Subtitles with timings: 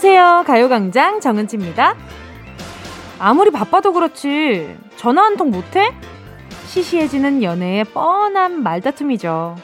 [0.00, 0.44] 안녕하세요.
[0.46, 1.94] 가요광장 정은지입니다.
[3.18, 5.94] 아무리 바빠도 그렇지 전화 한 통 못해?
[6.66, 9.56] 시시해지는 연애의 뻔한 말다툼이죠.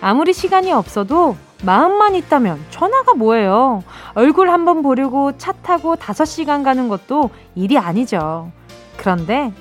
[0.00, 3.82] 아무리 시간이 없어도 마음만 있다면 전화가 뭐예요?
[4.14, 8.52] 얼굴 한번 보려고 차 타고 5시간 가는 것도 일이 아니죠.
[8.96, 9.52] 그런데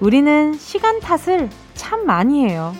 [0.00, 2.74] 우리는 시간 탓을 참 많이 해요.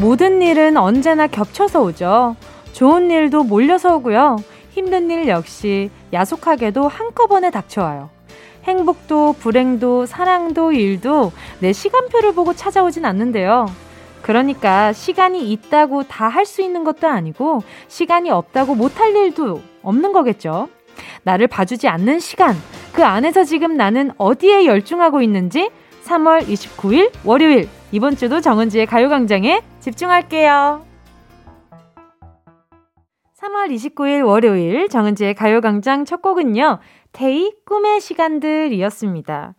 [0.00, 2.36] 모든 일은 언제나 겹쳐서 오죠.
[2.72, 4.36] 좋은 일도 몰려서 오고요.
[4.70, 8.10] 힘든 일 역시 야속하게도 한꺼번에 닥쳐와요.
[8.64, 13.66] 행복도 불행도 사랑도 일도 내 시간표를 보고 찾아오진 않는데요.
[14.22, 20.68] 그러니까 시간이 있다고 다 할 수 있는 것도 아니고 시간이 없다고 못할 일도 없는 거겠죠.
[21.22, 22.54] 나를 봐주지 않는 시간,
[22.92, 25.70] 그 안에서 지금 나는 어디에 열중하고 있는지
[26.04, 30.84] 3월 29일 월요일 이번 주도 정은지의 가요광장에 집중할게요.
[33.40, 36.80] 3월 29일 월요일 정은지의 가요광장 첫 곡은요.
[37.12, 39.54] 테이 꿈의 시간들이었습니다.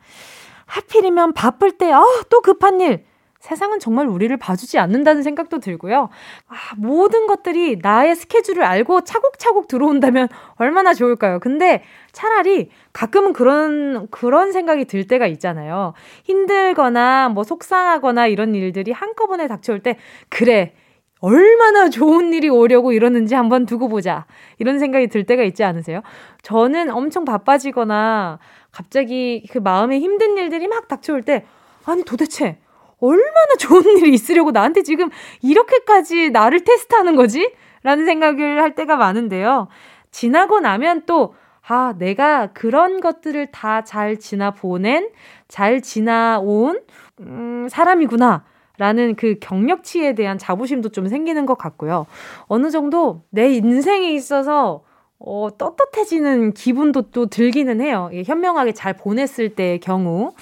[0.65, 3.05] 하필이면 바쁠 때, 어, 또 급한 일.
[3.49, 6.09] 세상은 정말 우리를 봐주지 않는다는 생각도 들고요.
[6.47, 11.39] 아, 모든 것들이 나의 스케줄을 알고 차곡차곡 들어온다면 얼마나 좋을까요?
[11.39, 15.93] 근데 차라리 가끔은 그런, 그런 생각이 들 때가 있잖아요.
[16.25, 19.97] 힘들거나 뭐 속상하거나 이런 일들이 한꺼번에 닥쳐올 때,
[20.29, 20.75] 그래.
[21.21, 24.25] 얼마나 좋은 일이 오려고 이러는지 한번 두고 보자.
[24.57, 26.01] 이런 생각이 들 때가 있지 않으세요?
[26.43, 28.39] 저는 엄청 바빠지거나
[28.71, 31.45] 갑자기 그 마음에 힘든 일들이 막 닥쳐올 때,
[31.83, 32.59] 아니 도대체
[33.01, 35.09] 얼마나 좋은 일이 있으려고 나한테 지금
[35.41, 37.51] 이렇게까지 나를 테스트하는 거지?
[37.83, 39.67] 라는 생각을 할 때가 많은데요.
[40.11, 41.33] 지나고 나면 또,
[41.67, 45.09] 아, 내가 그런 것들을 다 잘 지나보낸,
[45.47, 46.81] 잘 지나온,
[47.21, 48.43] 음, 사람이구나.
[48.77, 52.05] 라는 그 경력치에 대한 자부심도 좀 생기는 것 같고요.
[52.47, 54.83] 어느 정도 내 인생에 있어서
[55.19, 58.09] 어, 떳떳해지는 기분도 또 들기는 해요.
[58.25, 60.33] 현명하게 잘 보냈을 때의 경우.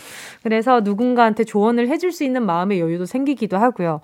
[0.44, 4.02] 그래서 누군가한테 조언을 해줄 수 있는 마음의 여유도 생기기도 하고요.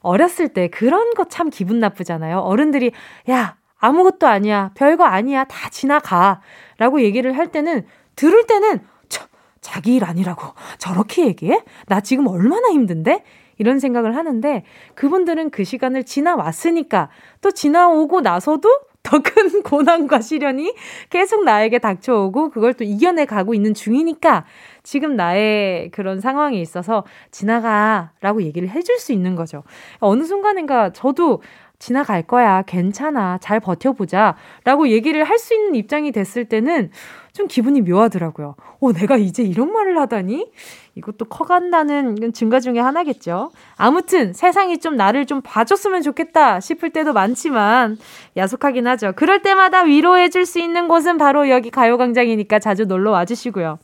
[0.00, 2.38] 어렸을 때 그런 거 참 기분 나쁘잖아요.
[2.38, 2.92] 어른들이,
[3.30, 4.70] 야, 아무것도 아니야.
[4.74, 5.44] 별거 아니야.
[5.44, 6.40] 다 지나가.
[6.78, 7.84] 라고 얘기를 할 때는,
[8.14, 9.24] 들을 때는, 저,
[9.60, 10.46] 자기 일 아니라고.
[10.78, 11.64] 저렇게 얘기해?
[11.86, 13.24] 나 지금 얼마나 힘든데?
[13.58, 17.08] 이런 생각을 하는데, 그분들은 그 시간을 지나왔으니까,
[17.40, 18.68] 또 지나오고 나서도
[19.02, 20.74] 더 큰 고난과 시련이
[21.10, 24.44] 계속 나에게 닥쳐오고 그걸 또 이겨내 가고 있는 중이니까
[24.82, 29.62] 지금 나의 그런 상황에 있어서 지나가 라고 얘기를 해줄 수 있는 거죠.
[29.98, 31.42] 어느 순간인가 저도
[31.82, 32.62] 지나갈 거야.
[32.62, 33.38] 괜찮아.
[33.38, 34.36] 잘 버텨보자.
[34.62, 36.92] 라고 얘기를 할 수 있는 입장이 됐을 때는
[37.32, 38.54] 좀 기분이 묘하더라고요.
[38.80, 40.52] 어, 내가 이제 이런 말을 하다니?
[40.94, 43.50] 이것도 커간다는 증가 중에 하나겠죠.
[43.76, 47.98] 아무튼 세상이 좀 나를 좀 봐줬으면 좋겠다 싶을 때도 많지만
[48.36, 49.14] 야속하긴 하죠.
[49.16, 53.80] 그럴 때마다 위로해줄 수 있는 곳은 바로 여기 가요광장이니까 자주 놀러 와주시고요.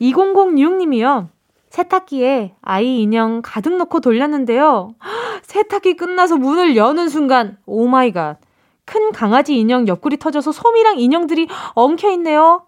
[0.00, 1.28] 2006님이요.
[1.72, 4.94] 세탁기에 아이 인형 가득 넣고 돌렸는데요.
[5.42, 8.36] 세탁기 끝나서 문을 여는 순간, oh my god.
[8.84, 12.66] 큰 강아지 인형 옆구리 터져서 솜이랑 인형들이 엉켜 있네요.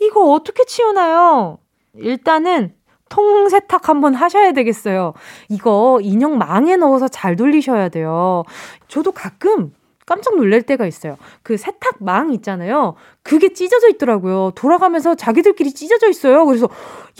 [0.00, 1.58] 이거 어떻게 치우나요?
[1.94, 2.72] 일단은
[3.10, 5.12] 통세탁 한번 하셔야 되겠어요.
[5.50, 8.44] 이거 인형 망에 넣어서 잘 돌리셔야 돼요.
[8.86, 9.74] 저도 가끔
[10.08, 11.18] 깜짝 놀랄 때가 있어요.
[11.42, 12.94] 그 세탁망 있잖아요.
[13.22, 14.52] 그게 찢어져 있더라고요.
[14.54, 16.46] 돌아가면서 자기들끼리 찢어져 있어요.
[16.46, 16.66] 그래서,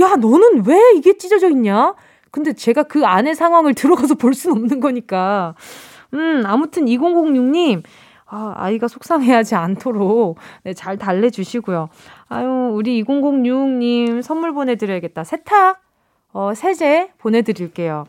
[0.00, 1.94] 야, 너는 왜 이게 찢어져 있냐?
[2.30, 5.54] 근데 제가 그 안의 상황을 들어가서 볼 수는 없는 거니까.
[6.14, 7.82] 음, 아무튼 2006님,
[8.24, 11.90] 아, 아이가 속상해하지 않도록 네, 잘 달래주시고요.
[12.28, 15.24] 아유, 우리 2006님 선물 보내드려야겠다.
[15.24, 15.78] 세탁,
[16.32, 18.06] 어, 세제 보내드릴게요.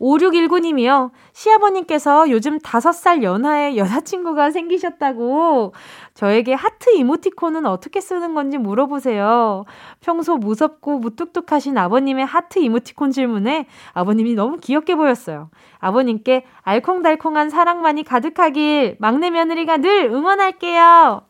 [0.00, 1.10] 5619님이요.
[1.32, 5.72] 시아버님께서 요즘 5살 연하의 여자친구가 생기셨다고
[6.14, 9.64] 저에게 하트 이모티콘은 어떻게 쓰는 건지 물어보세요.
[10.00, 15.50] 평소 무섭고 무뚝뚝하신 아버님의 하트 이모티콘 질문에 아버님이 너무 귀엽게 보였어요.
[15.78, 21.22] 아버님께 알콩달콩한 사랑만이 가득하길 막내 며느리가 늘 응원할게요.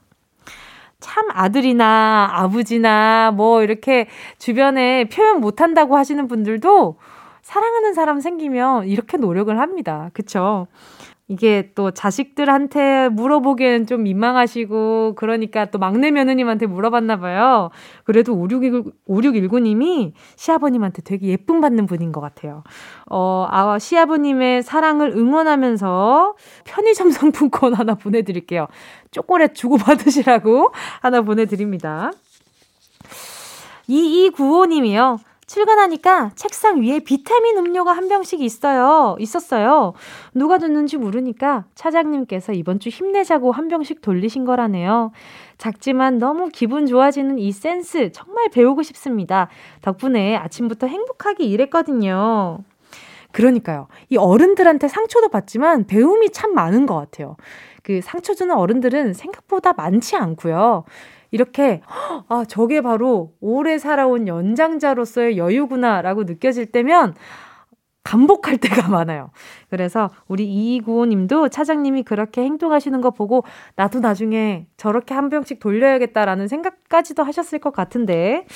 [1.01, 6.97] 참 아들이나 아버지나 뭐 이렇게 주변에 표현 못한다고 하시는 분들도
[7.45, 10.09] 사랑하는 사람 생기면 이렇게 노력을 합니다.
[10.15, 10.67] 그쵸?
[11.29, 17.71] 이게 또 자식들한테 물어보기엔 좀 민망하시고, 그러니까 또 막내 며느님한테 물어봤나 봐요.
[18.05, 22.63] 그래도 5619, 5619님이 시아버님한테 되게 예쁨 받는 분인 것 같아요.
[23.11, 28.69] 어, 아, 시아버님의 사랑을 응원하면서 편의점 상품권 하나 보내드릴게요.
[29.11, 32.11] 초콜릿 주고받으시라고 하나 보내드립니다.
[33.89, 35.19] 2295님이요.
[35.47, 39.17] 출근하니까 책상 위에 비타민 음료가 한 병씩 있어요.
[39.19, 39.93] 있었어요.
[40.35, 45.13] 누가 줬는지 모르니까 차장님께서 이번 주 힘내자고 한 병씩 돌리신 거라네요.
[45.59, 49.49] 작지만 너무 기분 좋아지는 이 센스 정말 배우고 싶습니다.
[49.83, 52.59] 덕분에 아침부터 행복하게 일했거든요.
[53.33, 53.89] 그러니까요.
[54.11, 57.37] 이 어른들한테 상처도 받지만 배움이 참 많은 것 같아요.
[57.83, 60.85] 그 상처 주는 어른들은 생각보다 많지 않고요.
[61.35, 61.81] 이렇게
[62.29, 67.17] 아 저게 바로 오래 살아온 연장자로서의 여유구나라고 느껴질 때면
[68.05, 69.31] 감복할 때가 많아요.
[69.69, 73.43] 그래서 우리 이구호님도 차장님이 그렇게 행동하시는 거 보고
[73.75, 78.47] 나도 나중에 저렇게 한 병씩 돌려야겠다라는 생각까지도 하셨을 것 같은데,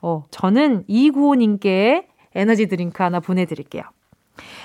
[0.00, 2.06] 어, 저는 이구호님께
[2.36, 3.82] 에너지 드링크 하나 보내드릴게요.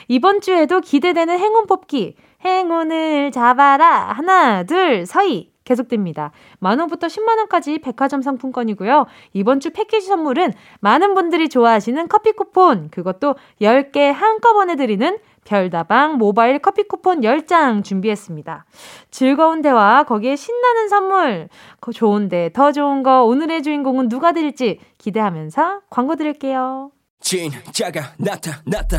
[0.09, 2.17] 이번 주에도 기대되는 행운 뽑기.
[2.45, 4.11] 행운을 잡아라.
[4.11, 5.52] 하나, 둘, 서이.
[5.63, 6.31] 계속됩니다.
[6.59, 9.05] 만 원부터 10만 원까지 백화점 상품권이고요.
[9.33, 16.59] 이번 주 패키지 선물은 많은 분들이 좋아하시는 커피 쿠폰, 그것도 10개 한꺼번에 드리는 별다방 모바일
[16.59, 18.65] 커피 쿠폰 10장 준비했습니다.
[19.11, 21.49] 즐거운 대화, 거기에 신나는 선물,
[21.93, 26.91] 좋은데 더 좋은 거 오늘의 주인공은 누가 될지 기대하면서 광고 드릴게요.
[27.19, 28.97] 진짜가 나타났다.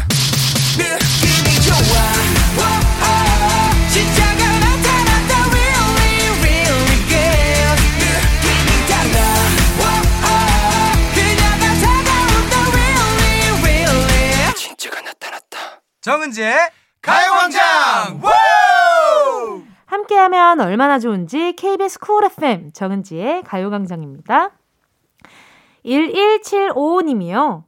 [0.76, 2.83] 느낌이 좋아.
[16.04, 16.54] 정은지의
[17.00, 18.20] 가요광장
[19.86, 24.50] 함께하면 얼마나 좋은지 KBS Cool FM 정은지의 가요광장입니다.
[25.86, 27.64] 11755님이요.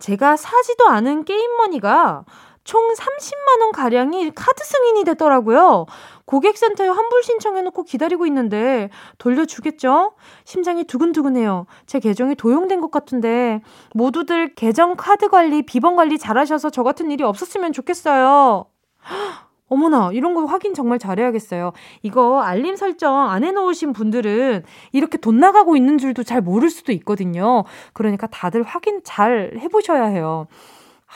[0.00, 2.24] 제가 사지도 않은 게임머니가
[2.66, 5.86] 총 30만 원 가량이 카드 승인이 됐더라고요.
[6.24, 10.14] 고객센터에 환불 신청해놓고 기다리고 있는데 돌려주겠죠?
[10.44, 11.66] 심장이 두근두근해요.
[11.86, 13.62] 제 계정이 도용된 것 같은데
[13.94, 18.66] 모두들 계정 카드 관리, 비번 관리 잘하셔서 저 같은 일이 없었으면 좋겠어요.
[19.68, 21.72] 어머나, 이런 거 확인 정말 잘해야겠어요.
[22.02, 27.64] 이거 알림 설정 안 해놓으신 분들은 이렇게 돈 나가고 있는 줄도 잘 모를 수도 있거든요.
[27.92, 30.46] 그러니까 다들 확인 잘 해보셔야 해요.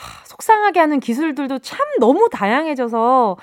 [0.01, 3.37] 하, 속상하게 하는 기술들도 참 너무 다양해져서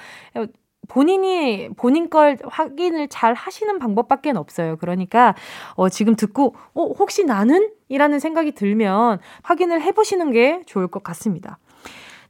[0.88, 4.76] 본인이 본인 걸 확인을 잘 하시는 방법밖에 없어요.
[4.78, 5.34] 그러니까
[5.74, 11.02] 어 지금 듣고 어 혹시 나는 이라는 생각이 들면 확인을 해 보시는 게 좋을 것
[11.02, 11.58] 같습니다.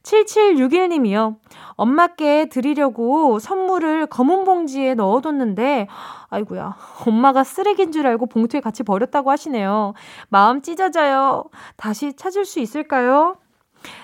[0.03, 1.37] 7761님이요.
[1.75, 5.87] 엄마께 드리려고 선물을 검은 봉지에 넣어뒀는데,
[6.29, 9.93] 아이구야 엄마가 쓰레기인 줄 알고 봉투에 같이 버렸다고 하시네요.
[10.29, 11.45] 마음 찢어져요.
[11.75, 13.37] 다시 찾을 수 있을까요?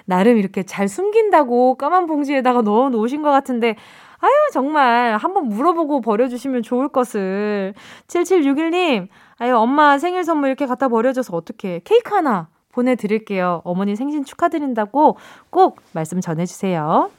[0.06, 3.76] 나름 이렇게 잘 숨긴다고 까만 봉지에다가 넣어 놓으신 것 같은데,
[4.20, 7.74] 아유, 정말 한번 물어보고 버려주시면 좋을 것을.
[8.08, 9.08] 7761님,
[9.38, 11.82] 아유, 엄마 생일 선물 이렇게 갖다 버려줘서 어떡해.
[11.84, 13.62] 케이크 하나 보내드릴게요.
[13.64, 15.18] 어머니 생신 축하드린다고
[15.50, 17.10] 꼭 말씀 전해주세요.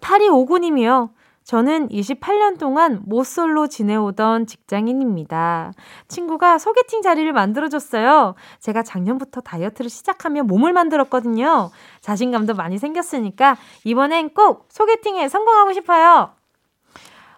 [0.00, 1.10] 8259님이요.
[1.44, 5.72] 저는 28년 동안 모쏠로 지내오던 직장인입니다.
[6.08, 8.34] 친구가 소개팅 자리를 만들어줬어요.
[8.60, 11.70] 제가 작년부터 다이어트를 시작하며 몸을 만들었거든요.
[12.00, 16.30] 자신감도 많이 생겼으니까 이번엔 꼭 소개팅에 성공하고 싶어요.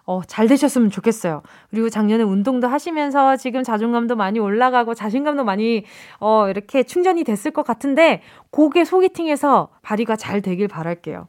[0.07, 1.41] 어, 잘 되셨으면 좋겠어요.
[1.71, 5.83] 그리고 작년에 운동도 하시면서 지금 자존감도 많이 올라가고 자신감도 많이,
[6.19, 11.27] 어, 이렇게 충전이 됐을 것 같은데, 고개 소개팅에서 발휘가 잘 되길 바랄게요.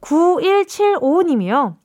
[0.00, 1.76] 9175님이요.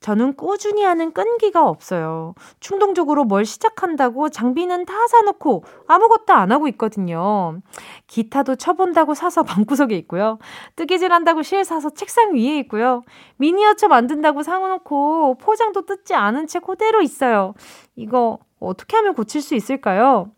[0.00, 2.34] 저는 꾸준히 하는 끈기가 없어요.
[2.60, 7.60] 충동적으로 뭘 시작한다고 장비는 다 사놓고 아무것도 안 하고 있거든요.
[8.06, 10.38] 기타도 쳐본다고 사서 방구석에 있고요.
[10.76, 13.02] 뜨개질 한다고 실 사서 책상 위에 있고요.
[13.38, 17.54] 미니어처 만든다고 사놓고 포장도 뜯지 않은 채 그대로 있어요.
[17.96, 20.30] 이거 어떻게 하면 고칠 수 있을까요?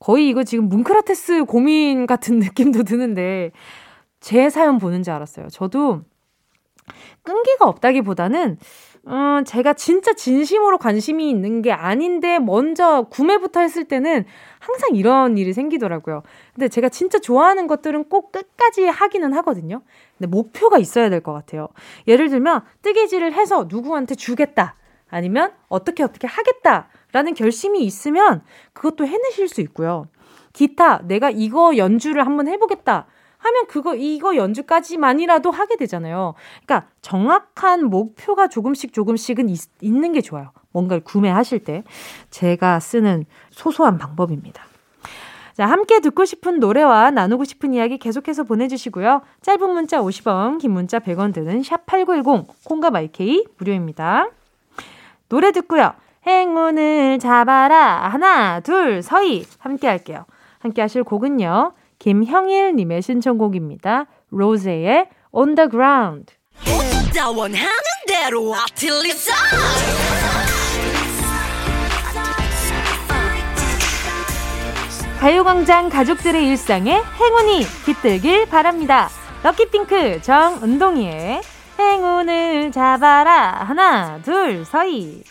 [0.00, 3.52] 거의 이거 지금 뭉크라테스 고민 같은 느낌도 드는데
[4.20, 5.48] 제 사연 보는 줄 알았어요.
[5.50, 6.02] 저도
[7.28, 8.56] 끈기가 없다기보다는
[9.06, 14.24] 음, 제가 진짜 진심으로 관심이 있는 게 아닌데 먼저 구매부터 했을 때는
[14.58, 16.22] 항상 이런 일이 생기더라고요.
[16.54, 19.82] 근데 제가 진짜 좋아하는 것들은 꼭 끝까지 하기는 하거든요.
[20.16, 21.68] 근데 목표가 있어야 될 것 같아요.
[22.06, 24.76] 예를 들면 뜨개질을 해서 누구한테 주겠다.
[25.10, 26.88] 아니면 어떻게 어떻게 하겠다.
[27.12, 28.42] 라는 결심이 있으면
[28.72, 30.06] 그것도 해내실 수 있고요.
[30.52, 33.06] 기타, 내가 이거 연주를 한번 해보겠다.
[33.48, 36.34] 하면 그거 이거 연주까지만이라도 하게 되잖아요.
[36.64, 40.52] 그러니까 정확한 목표가 조금씩 조금씩은 있, 있는 게 좋아요.
[40.72, 41.84] 뭔가를 구매하실 때
[42.30, 44.64] 제가 쓰는 소소한 방법입니다.
[45.54, 49.22] 자, 함께 듣고 싶은 노래와 나누고 싶은 이야기 계속해서 보내주시고요.
[49.42, 54.28] 짧은 문자 50원, 긴 문자 100원 드는 샵8910, 콩과 마이케이 무료입니다.
[55.28, 55.94] 노래 듣고요.
[56.26, 58.08] 행운을 잡아라.
[58.08, 59.46] 하나, 둘, 서희.
[59.58, 60.26] 함께 할게요.
[60.60, 61.72] 함께 하실 곡은요.
[61.98, 64.06] 김형일님의 신청곡입니다.
[64.30, 66.34] 로제의 On the Ground.
[75.20, 79.08] 가요광장 가족들의 일상에 행운이 깃들길 바랍니다.
[79.42, 81.40] 럭키핑크 정은동이의
[81.78, 83.64] 행운을 잡아라.
[83.64, 85.24] 하나, 둘, 서희.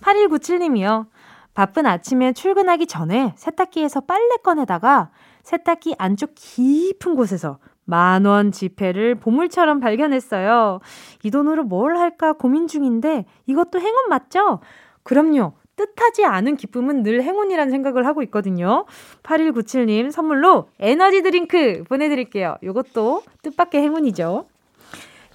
[0.00, 1.06] 8197님이요.
[1.54, 5.10] 바쁜 아침에 출근하기 전에 세탁기에서 빨래 꺼내다가
[5.42, 10.80] 세탁기 안쪽 깊은 곳에서 만원 지폐를 보물처럼 발견했어요.
[11.24, 14.60] 이 돈으로 뭘 할까 고민 중인데 이것도 행운 맞죠?
[15.02, 15.54] 그럼요.
[15.74, 18.84] 뜻하지 않은 기쁨은 늘 행운이란 생각을 하고 있거든요.
[19.22, 22.56] 8197님 선물로 에너지 드링크 보내드릴게요.
[22.62, 24.46] 이것도 뜻밖의 행운이죠.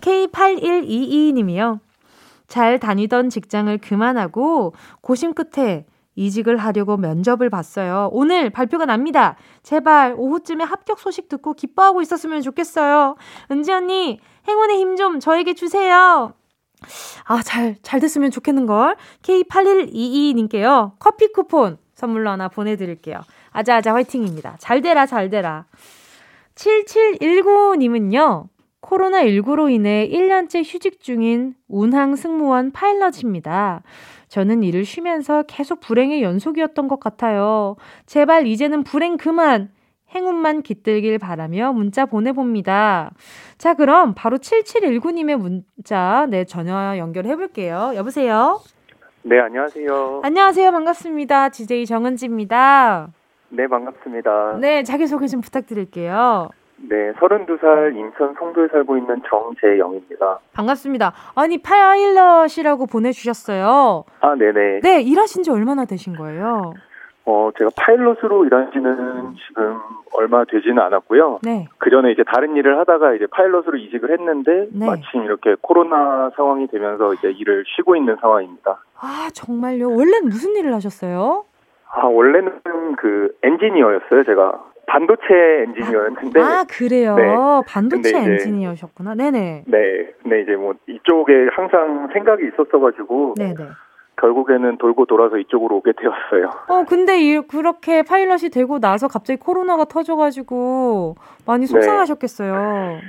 [0.01, 1.79] K8122님이요.
[2.47, 5.85] 잘 다니던 직장을 그만하고 고심 끝에
[6.17, 8.09] 이직을 하려고 면접을 봤어요.
[8.11, 9.37] 오늘 발표가 납니다.
[9.63, 13.15] 제발 오후쯤에 합격 소식 듣고 기뻐하고 있었으면 좋겠어요.
[13.51, 16.33] 은지 언니, 행운의 힘 좀 저에게 주세요.
[17.25, 18.95] 아, 잘, 잘 됐으면 좋겠는걸.
[19.21, 20.93] K8122님께요.
[20.97, 23.19] 커피 쿠폰 선물로 하나 보내드릴게요.
[23.51, 24.55] 아자아자 화이팅입니다.
[24.59, 25.65] 잘 되라, 잘 되라.
[26.55, 28.47] 7719님은요.
[28.81, 33.83] 코로나19로 인해 1년째 휴직 중인 운항 승무원 파일럿입니다.
[34.27, 37.75] 저는 일을 쉬면서 계속 불행의 연속이었던 것 같아요.
[38.05, 39.69] 제발 이제는 불행 그만!
[40.15, 43.11] 행운만 깃들길 바라며 문자 보내봅니다.
[43.57, 47.91] 자, 그럼 바로 7719님의 문자, 네, 전화 연결해 볼게요.
[47.95, 48.61] 여보세요?
[49.23, 50.21] 네, 안녕하세요.
[50.23, 50.71] 안녕하세요.
[50.71, 51.49] 반갑습니다.
[51.49, 53.09] DJ 정은지입니다.
[53.49, 54.57] 네, 반갑습니다.
[54.61, 56.49] 네, 자기소개 좀 부탁드릴게요.
[56.79, 60.39] 네, 32살 인천 송도에 살고 있는 정재영입니다.
[60.53, 61.11] 반갑습니다.
[61.35, 64.03] 아니, 파일럿이라고 보내주셨어요.
[64.21, 64.81] 아, 네네.
[64.81, 66.73] 네, 일하신 지 얼마나 되신 거예요?
[67.25, 69.77] 어, 제가 파일럿으로 일한 지는 지금
[70.15, 71.39] 얼마 되지는 않았고요.
[71.43, 71.67] 네.
[71.77, 74.85] 그 전에 이제 다른 일을 하다가 이제 파일럿으로 이직을 했는데 네.
[74.85, 78.79] 마침 이렇게 코로나 상황이 되면서 이제 일을 쉬고 있는 상황입니다.
[78.99, 79.89] 아, 정말요?
[79.89, 81.43] 원래는 무슨 일을 하셨어요?
[81.91, 82.61] 아, 원래는
[82.97, 84.63] 그 엔지니어였어요, 제가.
[84.87, 85.23] 반도체
[85.67, 86.39] 엔지니어였는데.
[86.41, 87.15] 아, 그래요?
[87.15, 87.23] 네.
[87.67, 89.15] 반도체 이제- 엔지니어셨구나.
[89.15, 89.65] 네네.
[89.67, 89.77] 네.
[90.23, 93.35] 근데 이제 뭐 이쪽에 항상 생각이 있었어가지고.
[93.37, 93.55] 네네.
[94.19, 96.49] 결국에는 돌고 돌아서 이쪽으로 오게 되었어요.
[96.69, 101.15] 어, 근데 이, 그렇게 파일럿이 되고 나서 갑자기 코로나가 터져가지고
[101.45, 101.71] 많이 네.
[101.71, 102.53] 속상하셨겠어요.
[102.53, 102.99] 근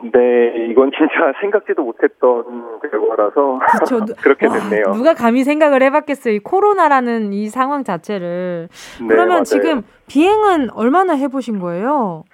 [0.00, 4.04] 데 이건 진짜 생각지도 못했던 결과라서 그쵸.
[4.04, 4.84] 누- 그렇게 와, 됐네요.
[4.94, 6.34] 누가 감히 생각을 해봤겠어요.
[6.34, 8.68] 이 코로나라는 이 상황 자체를.
[9.00, 9.44] 네, 그러면 맞아요.
[9.44, 12.24] 지금 비행은 얼마나 해보신 거예요?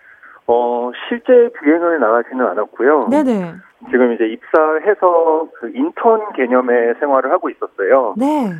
[0.47, 3.09] 어 실제 비행을 나가지는 않았고요.
[3.11, 3.55] 네네.
[3.91, 8.15] 지금 이제 입사해서 그 인턴 개념의 생활을 하고 있었어요.
[8.17, 8.53] 네.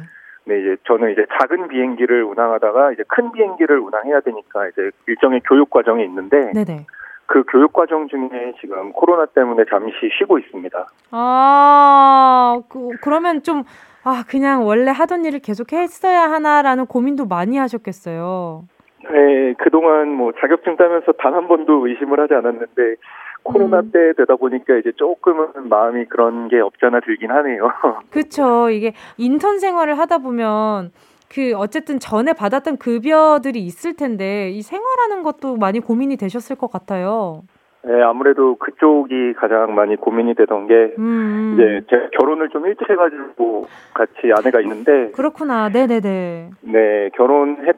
[0.45, 5.71] 네 이제 저는 이제 작은 비행기를 운항하다가 이제 큰 비행기를 운항해야 되니까 이제 일정의 교육
[5.71, 6.87] 과정이 있는데 네네.
[7.29, 10.87] 그 교육 과정 중에 지금 코로나 때문에 잠시 쉬고 있습니다.
[11.11, 13.65] 아, 그, 그러면 좀,
[14.03, 18.65] 아, 그냥 원래 하던 일을 계속 했어야 하나라는 고민도 많이 하셨겠어요.
[19.11, 22.97] 네, 그동안 뭐 자격증 따면서 단 한 번도 의심을 하지 않았는데
[23.43, 23.91] 코로나 음.
[23.93, 27.71] 때 되다 보니까 이제 조금은 마음이 그런 게 없잖아 들긴 하네요.
[28.11, 28.71] 그쵸.
[28.71, 30.91] 이게 인턴 생활을 하다 보면
[31.31, 37.43] 그 어쨌든 전에 받았던 급여들이 있을 텐데 이 생활하는 것도 많이 고민이 되셨을 것 같아요.
[37.85, 41.53] 네, 아무래도 그쪽이 가장 많이 고민이 되던 게 음.
[41.55, 45.69] 이제 제가 결혼을 좀 일찍 해가지고 같이 아내가 있는데 그렇구나.
[45.71, 46.51] 네 네 네.
[46.63, 47.77] 네 결혼했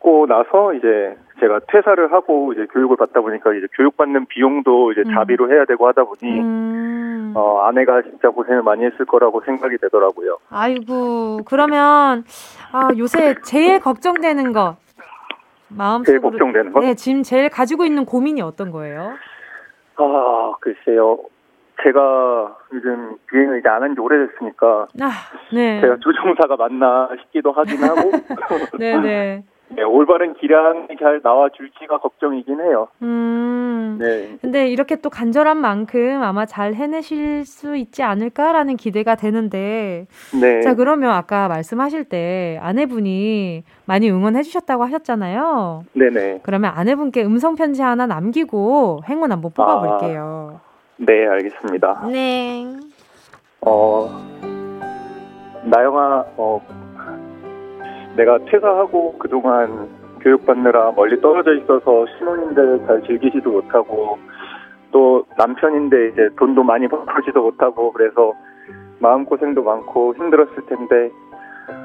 [0.00, 5.12] 고 나서 이제 제가 퇴사를 하고 이제 교육을 받다 보니까 이제 교육받는 비용도 이제 음.
[5.12, 7.32] 자비로 해야 되고 하다 보니 음.
[7.34, 10.38] 어 아내가 진짜 고생을 많이 했을 거라고 생각이 되더라고요.
[10.50, 12.24] 아이고, 그러면,
[12.72, 14.76] 아, 요새 제일 걱정되는 거.
[15.68, 16.04] 마음속으로.
[16.04, 16.82] 제일 걱정되는 건?
[16.82, 19.12] 네, 지금 제일 가지고 있는 고민이 어떤 거예요?
[19.96, 21.18] 아 글쎄요.
[21.82, 25.10] 제가 요즘 비행을 이제 안 한 지 오래됐으니까 아,
[25.52, 25.80] 네.
[25.80, 28.10] 제가 조종사가 맞나 싶기도 하긴 하고
[28.78, 29.44] 네네.
[29.70, 32.88] 네, 올바른 기량이 잘 나와줄지가 걱정이긴 해요.
[33.02, 33.98] 음.
[34.00, 40.06] 네, 근데 이렇게 또 간절한 만큼 아마 잘 해내실 수 있지 않을까라는 기대가 되는데.
[40.40, 45.84] 네, 자, 그러면 아까 말씀하실 때 아내분이 많이 응원해 주셨다고 하셨잖아요.
[45.92, 46.40] 네네.
[46.42, 50.60] 그러면 아내분께 음성편지 하나 남기고 행운 한번 뽑아볼게요.
[50.96, 52.06] 네, 알겠습니다.
[52.10, 52.66] 네.
[53.60, 54.08] 어,
[55.64, 56.87] 나영아, 어,
[58.18, 59.88] 내가 퇴사하고 그동안
[60.20, 64.18] 교육받느라 멀리 떨어져 있어서 신혼인데 잘 즐기지도 못하고
[64.90, 68.34] 또 남편인데 이제 돈도 많이 벌지도 못하고 그래서
[68.98, 71.12] 마음고생도 많고 힘들었을 텐데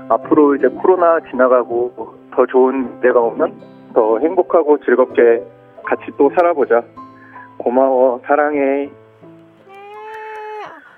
[0.10, 3.54] 앞으로 이제 코로나 지나가고 더 좋은 때가 오면
[3.94, 5.44] 더 행복하고 즐겁게
[5.84, 6.82] 같이 또 살아보자.
[7.60, 8.90] 고마워, 사랑해.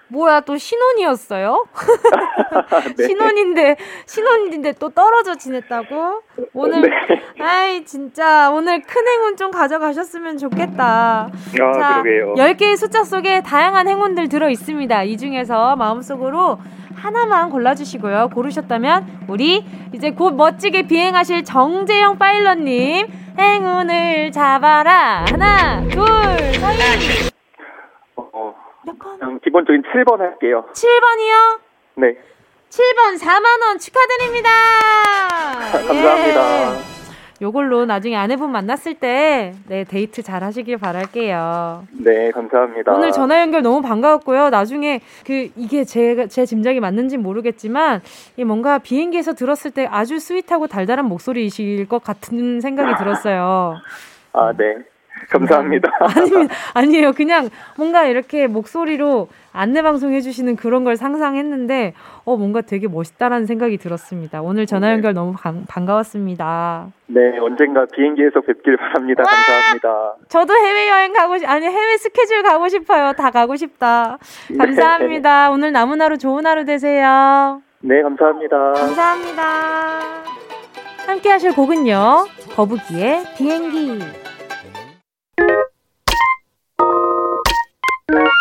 [0.07, 1.65] 뭐야 또 신혼이었어요?
[2.97, 3.07] 네.
[3.07, 6.21] 신혼인데 신혼인데 또 떨어져 지냈다고?
[6.53, 6.89] 오늘 네.
[7.43, 11.29] 아이 진짜 오늘 큰 행운 좀 가져가셨으면 좋겠다.
[11.61, 12.33] 아, 그러게요.
[12.35, 15.03] 10개의 숫자 속에 다양한 행운들 들어 있습니다.
[15.03, 16.59] 이 중에서 마음속으로
[16.95, 18.29] 하나만 골라주시고요.
[18.33, 23.07] 고르셨다면 우리 이제 곧 멋지게 비행하실 정재영 파일럿님
[23.37, 25.25] 행운을 잡아라.
[25.27, 26.05] 하나, 둘,
[26.53, 27.34] 셋.
[29.25, 29.39] 번?
[29.39, 30.65] 그냥 기본적인 7번 할게요.
[30.73, 31.59] 7번이요?
[31.95, 32.17] 네.
[32.69, 34.49] 7번 4만원 축하드립니다.
[35.87, 36.75] 감사합니다.
[36.75, 36.95] 예.
[37.41, 41.85] 요걸로 나중에 아내분 만났을 때, 네, 데이트 잘 하시길 바랄게요.
[41.91, 42.93] 네, 감사합니다.
[42.93, 44.49] 오늘 전화 연결 너무 반가웠고요.
[44.49, 48.01] 나중에 그, 이게 제, 제 짐작이 맞는지 모르겠지만,
[48.37, 53.75] 이 뭔가 비행기에서 들었을 때 아주 sweet하고 달달한 목소리이실 것 같은 생각이 들었어요.
[54.31, 54.77] 아, 네.
[55.29, 55.89] 감사합니다.
[55.99, 57.13] 아니, 아니에요.
[57.13, 61.93] 그냥 뭔가 이렇게 목소리로 안내방송 해주시는 그런 걸 상상했는데,
[62.25, 64.41] 어, 뭔가 되게 멋있다라는 생각이 들었습니다.
[64.41, 66.87] 오늘 전화 연결 너무 반, 반가웠습니다.
[67.07, 69.23] 네, 언젠가 비행기에서 뵙길 바랍니다.
[69.23, 70.15] 감사합니다.
[70.27, 73.13] 저도 해외여행 가고, 싶, 아니, 해외 스케줄 가고 싶어요.
[73.13, 74.17] 다 가고 싶다.
[74.49, 74.57] 네.
[74.57, 75.51] 감사합니다.
[75.51, 77.61] 오늘 남은 하루 좋은 하루 되세요.
[77.79, 78.73] 네, 감사합니다.
[78.73, 79.43] 감사합니다.
[81.07, 82.25] 함께 하실 곡은요.
[82.55, 84.24] 거북이의 비행기.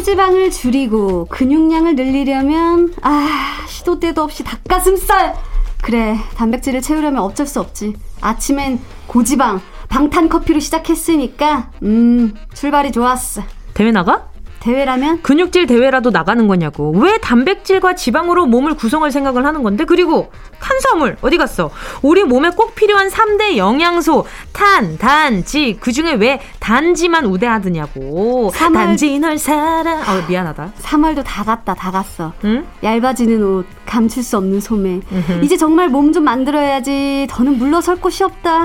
[0.00, 3.28] 체지방을 줄이고 근육량을 늘리려면 아
[3.68, 5.34] 시도 때도 없이 닭가슴살!
[5.82, 7.94] 그래 단백질을 채우려면 어쩔 수 없지.
[8.22, 9.60] 아침엔 고지방
[9.90, 13.42] 방탄 커피로 시작했으니까 음 출발이 좋았어.
[13.74, 14.30] 대회 나가?
[14.60, 16.92] 대회라면 근육질 대회라도 나가는 거냐고.
[16.96, 19.84] 왜 단백질과 지방으로 몸을 구성할 생각을 하는 건데?
[19.84, 21.70] 그리고 탄수화물 어디 갔어?
[22.02, 25.78] 우리 몸에 꼭 필요한 3대 영양소 탄, 단, 지.
[25.80, 28.50] 그 중에 왜 단지만 우대하드냐고.
[28.54, 30.00] 삼월- 단지 널 사랑.
[30.00, 30.72] 어, 미안하다.
[30.82, 32.66] 3월도 다 갔다 다 갔어 응?
[32.82, 35.00] 얇아지는 옷 감출 수 없는 소매.
[35.42, 38.64] 이제 정말 몸 좀 만들어야지 더는 물러설 곳이 없다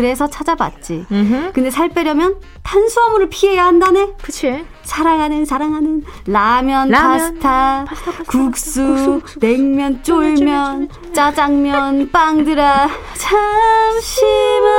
[0.00, 1.04] 그래서 찾아봤지.
[1.12, 1.50] 음.
[1.52, 4.12] 근데 살 빼려면 탄수화물을 피해야 한다네?
[4.22, 4.64] 그치.
[4.82, 6.04] 사랑하는 사랑하는.
[6.26, 12.88] 라면, 라면, 파스타, 파스타, 파스타, 국수, 국수, 국수, 냉면, 쫄면, 짜장면, 빵들아.
[13.14, 14.70] 잠시만.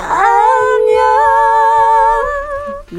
[0.00, 1.43] 안녕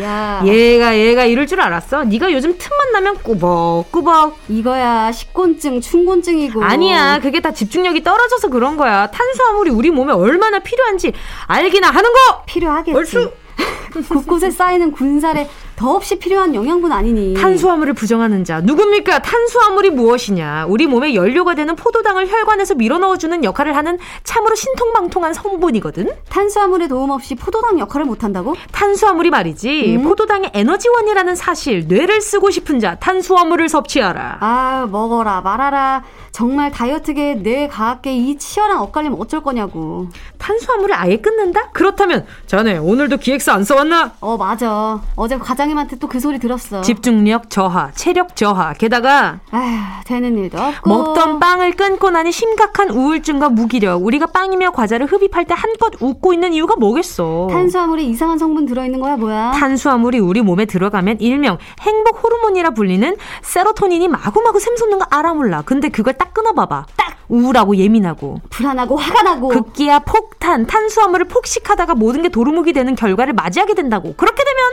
[0.02, 2.04] 야 얘가 얘가 이럴 줄 알았어?
[2.06, 4.38] 네가 요즘 틈만 나면 꾸벅꾸벅.
[4.50, 7.20] 이거야 식곤증 충곤증이고 아니야.
[7.22, 9.08] 그게 다 집중력이 떨어져서 그런 거야.
[9.12, 11.14] 탄수화물이 우리 몸에 얼마나 필요한지
[11.48, 12.44] 알기나 하는 거.
[12.46, 13.32] 필요하겠지 얼쑤.
[14.10, 19.20] 곳곳에 쌓이는 군살에 더없이 필요한 영양분 아니니 탄수화물을 부정하는 자 누굽니까?
[19.22, 20.66] 탄수화물이 무엇이냐?
[20.70, 26.10] 우리 몸에 연료가 되는 포도당을 혈관에서 밀어넣어주는 역할을 하는 참으로 신통방통한 성분이거든.
[26.30, 28.56] 탄수화물의 도움 없이 포도당 역할을 못한다고?
[28.72, 30.04] 탄수화물이 말이지 음?
[30.04, 34.38] 포도당의 에너지원이라는 사실 뇌를 쓰고 싶은 자 탄수화물을 섭취하라.
[34.40, 36.04] 아 먹어라 말아라
[36.36, 41.70] 정말 다이어트계 뇌 과학계 이 치열한 엇갈림 어쩔 거냐고 탄수화물을 아예 끊는다?
[41.72, 44.12] 그렇다면 자네 오늘도 기획서 안 써왔나?
[44.20, 50.38] 어 맞아 어제 과장님한테 또 그 소리 들었어 집중력 저하, 체력 저하, 게다가 아휴 되는
[50.38, 54.04] 일도 없고 먹던 빵을 끊고 나니 심각한 우울증과 무기력.
[54.06, 57.48] 우리가 빵이며 과자를 흡입할 때 한껏 웃고 있는 이유가 뭐겠어?
[57.50, 64.10] 탄수화물에 이상한 성분 들어있는 거야 뭐야 탄수화물이 우리 몸에 들어가면 일명 행복 호르몬이라 불리는 세로토닌이
[64.10, 65.62] 마구마구 샘솟는 거 알아 몰라.
[65.66, 66.86] 근데 그걸 딱 끊어봐봐.
[66.96, 68.42] 딱 우울하고 예민하고.
[68.50, 74.14] 불안하고 화가 나고 급기야 폭탄, 탄수화물을 폭식하다가 모든 게 도루묵이 되는 결과를 맞이하게 된다고.
[74.16, 74.72] 그렇게 되면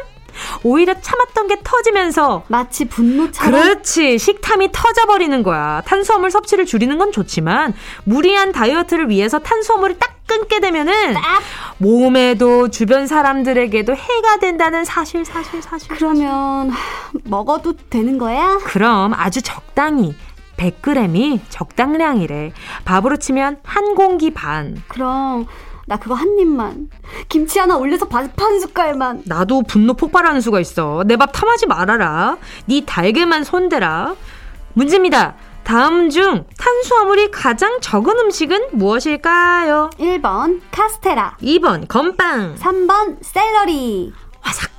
[0.63, 4.19] 오히려 참았던 게 터지면서 마치 분노처럼 그렇지.
[4.19, 5.83] 식탐이 터져버리는 거야.
[5.85, 11.15] 탄수화물 섭취를 줄이는 건 좋지만 무리한 다이어트를 위해서 탄수화물을 딱 끊게 되면은
[11.79, 15.89] 몸에도 주변 사람들에게도 해가 된다는 사실 사실 사실.
[15.89, 16.79] 그러면 하,
[17.25, 18.59] 먹어도 되는 거야?
[18.65, 20.15] 그럼 아주 적당히
[20.71, 22.53] 100g이 적당량이래.
[22.85, 24.81] 밥으로 치면 한 공기 반.
[24.89, 25.47] 그럼
[25.87, 26.89] 나 그거 한 입만
[27.29, 31.03] 김치 하나 올려서 밥 한 숟갈만 나도 분노 폭발하는 수가 있어.
[31.07, 32.37] 내 밥 탐하지 말아라.
[32.67, 34.15] 네 달걀만 손대라.
[34.75, 35.35] 문제입니다.
[35.65, 39.91] 다음 중 탄수화물이 가장 적은 음식은 무엇일까요?
[39.99, 44.72] 1번 카스테라 2번 건빵 3번 샐러리 화삭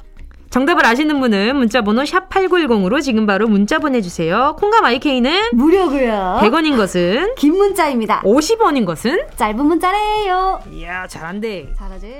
[0.53, 4.55] 정답을 아시는 분은 문자번호 샵 8910으로 지금 바로 문자 보내주세요.
[4.59, 11.73] 콩과 마이케이는 무료고요 100원인 것은 긴 문자입니다 50원인 것은 짧은 문자래요 이야 잘한대.
[11.75, 12.13] 잘하지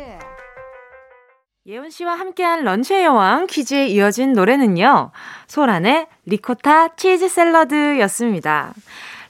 [1.67, 5.11] 예원 씨와 함께한 런치의 여왕 퀴즈에 이어진 노래는요.
[5.45, 8.73] 소란의 리코타 치즈 샐러드였습니다.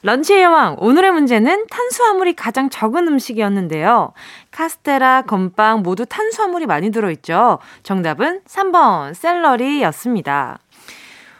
[0.04, 4.12] 런치의 여왕, 오늘의 문제는 탄수화물이 가장 적은 음식이었는데요.
[4.50, 7.58] 카스테라, 건빵 모두 탄수화물이 많이 들어있죠.
[7.82, 10.58] 정답은 3번 샐러리였습니다.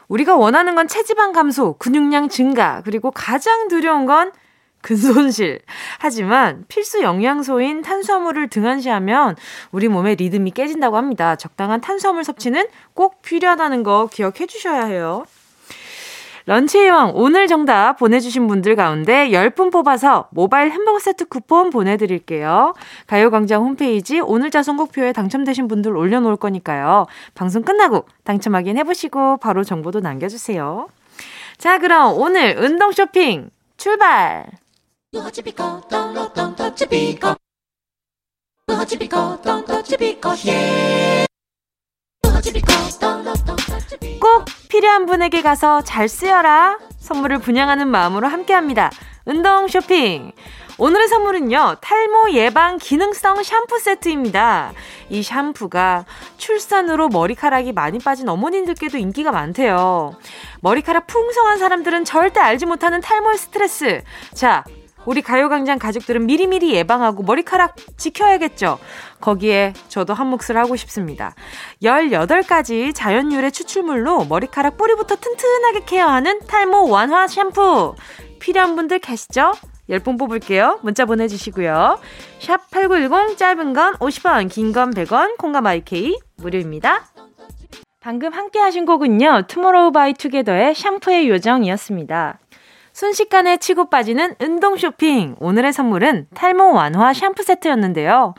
[0.09, 4.33] 우리가 원하는 건 체지방 감소, 근육량 증가, 그리고 가장 두려운 건
[4.81, 5.61] 근손실.
[5.99, 9.37] 하지만 필수 영양소인 탄수화물을 등한시하면
[9.73, 11.37] 우리 몸의 리듬이 깨진다고 합니다.
[11.37, 15.27] 적당한 탄수화물 섭취는 꼭 필요하다는 거 기억해 주셔야 해요.
[16.47, 22.75] 런치의 왕 오늘 정답 보내주신 분들 가운데 10분 뽑아서 모바일 햄버거 세트 쿠폰 보내드릴게요.
[23.07, 27.07] 가요광장 홈페이지 오늘자 선곡표에 당첨되신 분들 올려놓을 거니까요.
[27.35, 30.89] 방송 끝나고 당첨 확인해보시고 바로 정보도 남겨주세요.
[31.57, 34.47] 자 그럼 오늘 운동 쇼핑 출발!
[44.21, 46.79] 꼭 필요한 분에게 가서 잘 쓰여라.
[46.99, 48.91] 선물을 분양하는 마음으로 함께 합니다.
[49.25, 50.33] 운동 쇼핑.
[50.77, 54.73] 오늘의 선물은요, 탈모 예방 기능성 샴푸 세트입니다.
[55.09, 56.05] 이 샴푸가
[56.37, 60.17] 출산으로 머리카락이 많이 빠진 어머님들께도 인기가 많대요.
[60.61, 64.03] 머리카락 풍성한 사람들은 절대 알지 못하는 탈모의 스트레스.
[64.35, 64.65] 자,
[65.07, 68.79] 우리 가요광장 가족들은 미리미리 예방하고 머리카락 지켜야겠죠.
[69.21, 71.35] 거기에 저도 한 몫을 하고 싶습니다.
[71.83, 77.95] 18가지 자연유래 추출물로 머리카락 뿌리부터 튼튼하게 케어하는 탈모 완화 샴푸.
[78.41, 79.53] 필요한 분들 계시죠?
[79.91, 80.81] 10분 뽑을게요.
[80.83, 81.99] 문자 보내주시고요.
[82.39, 87.05] 샵 8910 짧은 건 50원, 긴 건 100원, 콩과 my K 무료입니다.
[88.01, 89.45] 방금 함께 하신 곡은요.
[89.49, 92.39] 투모로우 바이 투게더의 샴푸의 요정이었습니다.
[92.95, 95.35] 순식간에 치고 빠지는 운동 쇼핑.
[95.41, 98.35] 오늘의 선물은 탈모 완화 샴푸 세트였는데요.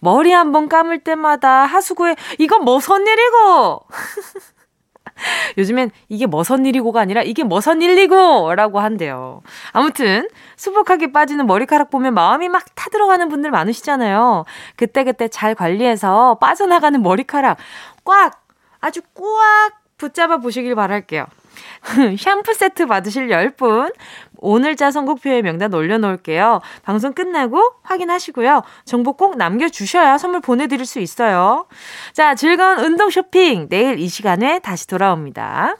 [0.00, 3.84] 머리 한번 감을 때마다 하수구에 이건 뭐선 일이고!
[5.58, 8.54] 요즘엔 이게 뭐선 일이고가 아니라 이게 뭐선 일이고!
[8.54, 9.42] 라고 한대요.
[9.72, 14.46] 아무튼 수북하게 빠지는 머리카락 보면 마음이 막 타들어가는 분들 많으시잖아요.
[14.76, 17.58] 그때그때 잘 관리해서 빠져나가는 머리카락
[18.04, 18.42] 꽉!
[18.80, 19.72] 아주 꽉!
[19.98, 21.26] 붙잡아 보시길 바랄게요.
[22.18, 23.92] 샴푸 세트 받으실 10분
[24.38, 26.60] 오늘자 선곡표에 명단 올려놓을게요.
[26.82, 28.62] 방송 끝나고 확인하시고요.
[28.84, 31.66] 정보 꼭 남겨주셔야 선물 보내드릴 수 있어요.
[32.12, 35.76] 자, 즐거운 운동 쇼핑 내일 이 시간에 다시 돌아옵니다.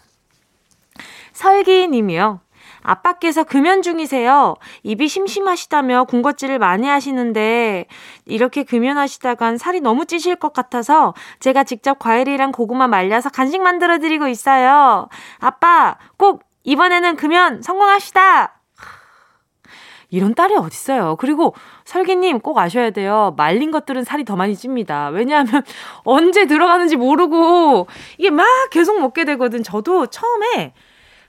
[1.33, 2.41] 설기 님이요.
[2.83, 4.57] 아빠께서 금연 중이세요.
[4.83, 7.87] 입이 심심하시다며 군것질을 많이 하시는데
[8.27, 14.29] 이렇게 금연하시다간 살이 너무 찌실 것 같아서 제가 직접 과일이랑 고구마 말려서 간식 만들어 드리고
[14.29, 15.09] 있어요.
[15.41, 18.55] 아빠, 꼭 이번에는 금연 성공합시다.
[20.11, 21.17] 이런 딸이 어딨어요.
[21.17, 23.35] 그리고 설기님 꼭 아셔야 돼요.
[23.37, 25.09] 말린 것들은 살이 더 많이 찝니다.
[25.09, 25.63] 왜냐하면
[26.05, 27.87] 언제 들어가는지 모르고
[28.17, 29.63] 이게 막 계속 먹게 되거든.
[29.63, 30.73] 저도 처음에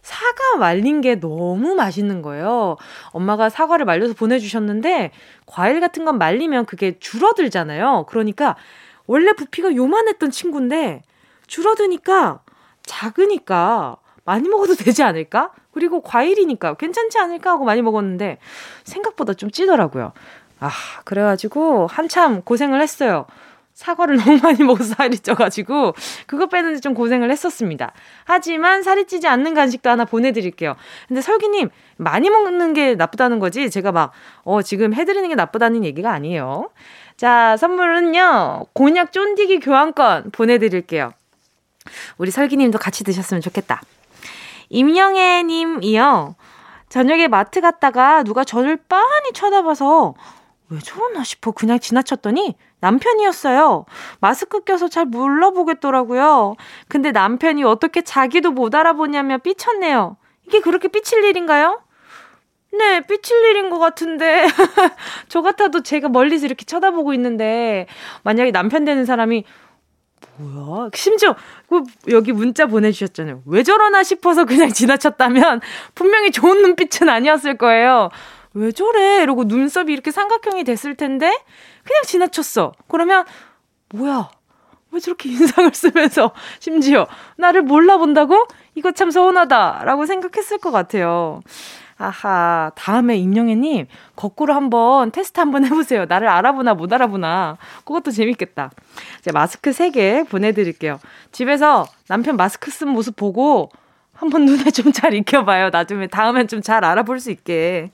[0.02, 2.78] 사과 말린 게 너무 맛있는 거예요.
[3.12, 5.12] 엄마가 사과를 말려서 보내주셨는데,
[5.46, 8.06] 과일 같은 건 말리면 그게 줄어들잖아요.
[8.08, 8.56] 그러니까,
[9.08, 11.04] 원래 부피가 요만했던 친구인데,
[11.48, 12.42] 줄어드니까,
[12.84, 15.52] 작으니까, 많이 먹어도 되지 않을까?
[15.72, 18.38] 그리고 과일이니까 괜찮지 않을까 하고 많이 먹었는데,
[18.84, 20.14] 생각보다 좀 찌더라고요.
[20.60, 20.70] 아,
[21.06, 23.26] 그래가지고, 한참 고생을 했어요.
[23.80, 25.94] 사과를 너무 많이 먹어서 살이 쪄가지고
[26.28, 27.94] 그거 빼는데 좀 고생을 했었습니다.
[28.26, 30.76] 하지만 살이 찌지 않는 간식도 하나 보내드릴게요.
[31.08, 34.12] 근데 설기님 많이 먹는 게 나쁘다는 거지 제가 막
[34.44, 36.70] 어 지금 해드리는 게 나쁘다는 얘기가 아니에요.
[37.18, 41.14] 자 선물은요 곤약 쫀디기 교환권 보내드릴게요.
[42.18, 43.82] 우리 설기님도 같이 드셨으면 좋겠다.
[44.70, 46.36] 임영애님이요.
[46.90, 50.16] 저녁에 마트 갔다가 누가 저를 빤히 쳐다봐서
[50.70, 53.86] 왜 저러나 싶어 그냥 지나쳤더니 남편이었어요.
[54.20, 56.56] 마스크 껴서 잘 몰라보겠더라고요.
[56.88, 60.18] 근데 남편이 어떻게 자기도 못 알아보냐며 삐쳤네요.
[60.48, 61.82] 이게 그렇게 삐칠 일인가요?
[62.72, 64.48] 네, 삐칠 일인 것 같은데.
[65.28, 67.88] 저 같아도 제가 멀리서 이렇게 쳐다보고 있는데,
[68.24, 69.44] 만약에 남편 되는 사람이,
[70.38, 70.90] 뭐야?
[70.94, 71.36] 심지어,
[71.68, 73.42] 그 여기 문자 보내주셨잖아요.
[73.48, 75.62] 왜 저러나 싶어서 그냥 지나쳤다면,
[75.96, 78.10] 분명히 좋은 눈빛은 아니었을 거예요.
[78.60, 79.22] 왜 저래?
[79.24, 81.28] 이러고 눈썹이 이렇게 삼각형이 됐을 텐데,
[81.84, 82.74] 그냥 지나쳤어.
[82.88, 83.26] 그러면,
[83.94, 84.30] 뭐야?
[84.92, 88.48] 왜 저렇게 인상을 쓰면서, 심지어, 나를 몰라본다고?
[88.76, 89.84] 이거 참 서운하다.
[89.86, 91.42] 라고 생각했을 것 같아요.
[91.98, 96.06] 아하, 다음에 임영애님, 거꾸로 한번 테스트 한번 해보세요.
[96.08, 97.58] 나를 알아보나 못 알아보나.
[97.84, 98.72] 그것도 재밌겠다.
[99.20, 101.00] 이제 마스크 3개 보내드릴게요.
[101.34, 103.70] 집에서 남편 마스크 쓴 모습 보고
[104.14, 105.70] 한번 눈에 좀 잘 익혀봐요.
[105.72, 107.92] 나중에 다음엔 좀 잘 알아볼 수 있게.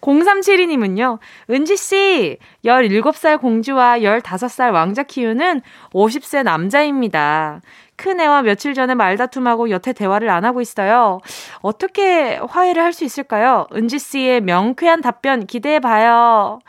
[0.00, 1.18] 0372님은요,
[1.50, 5.62] 은지씨, 17살 공주와 15살 왕자 키우는
[5.94, 7.62] 50세 남자입니다.
[7.96, 11.20] 큰애와 며칠 전에 말다툼하고 여태 대화를 안 하고 있어요.
[11.62, 13.66] 어떻게 화해를 할 수 있을까요?
[13.72, 16.60] 은지씨의 명쾌한 답변 기대해봐요.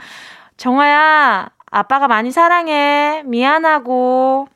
[0.57, 3.21] 정화야, 아빠가 많이 사랑해.
[3.25, 4.47] 미안하고.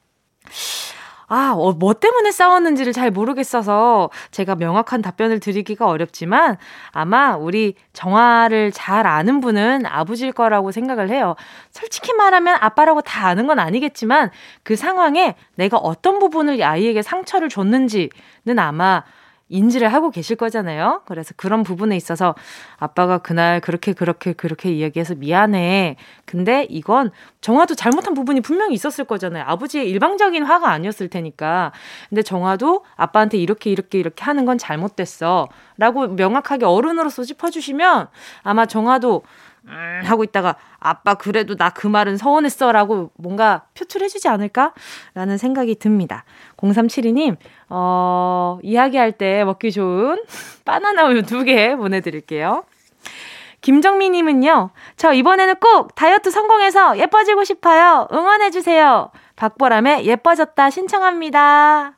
[1.30, 6.58] 아, 어, 뭐 때문에 싸웠는지를 잘 모르겠어서 제가 명확한 답변을 드리기가 어렵지만
[6.92, 11.36] 아마 우리 정화를 잘 아는 분은 아버지일 거라고 생각을 해요.
[11.72, 14.32] 솔직히 말하면 아빠라고 다 아는 건 아니겠지만
[14.64, 18.10] 그 상황에 내가 어떤 부분을 아이에게 상처를 줬는지는
[18.58, 19.04] 아마
[19.50, 21.02] 인지를 하고 계실 거잖아요.
[21.06, 22.36] 그래서 그런 부분에 있어서
[22.78, 25.98] 아빠가 그날 그렇게 그렇게 그렇게 이야기해서 미안해.
[26.26, 29.44] 근데 이건 정화도 잘못한 부분이 분명히 있었을 거잖아요.
[29.48, 31.72] 아버지의 일방적인 화가 아니었을 테니까.
[32.10, 35.50] 근데 정화도 아빠한테 이렇게 이렇게 이렇게 하는 건 잘못됐어.
[35.78, 38.08] 라고 명확하게 어른으로서 짚어주시면
[38.44, 39.24] 아마 정화도
[39.70, 46.26] 음, 하고 있다가 아빠 그래도 나 그 말은 서운했어라고 뭔가 표출해주지 않을까라는 생각이 듭니다.
[46.58, 47.38] 0372님
[47.70, 50.22] 어, 이야기할 때 먹기 좋은
[50.66, 52.64] 바나나 우유 두 개 보내드릴게요.
[53.62, 58.08] 김정미님은요, 저 이번에는 꼭 다이어트 성공해서 예뻐지고 싶어요.
[58.12, 59.12] 응원해주세요.
[59.36, 61.94] 박보람의 예뻐졌다 신청합니다.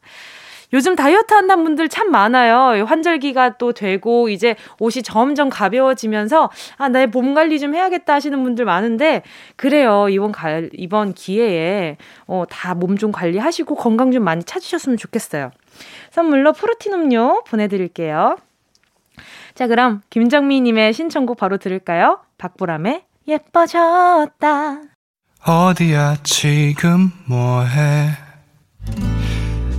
[0.74, 2.86] 요즘 다이어트 한다는 분들 참 많아요.
[2.86, 9.24] 환절기가 또 되고 이제 옷이 점점 가벼워지면서 아, 내몸 관리 좀 해야겠다 하시는 분들 많은데
[9.56, 10.08] 그래요.
[10.10, 15.52] 이번 갈 이번 기회에 어, 다 몸 좀 관리하시고 건강 좀 많이 찾으셨으면 좋겠어요.
[16.12, 18.38] 선물로 프로틴 음료 보내 드릴게요.
[19.56, 22.20] 자, 그럼 김정미 님의 신청곡 바로 들을까요?
[22.38, 24.82] 박보람의 예뻐졌다.
[25.46, 28.10] 어디야 지금 뭐해?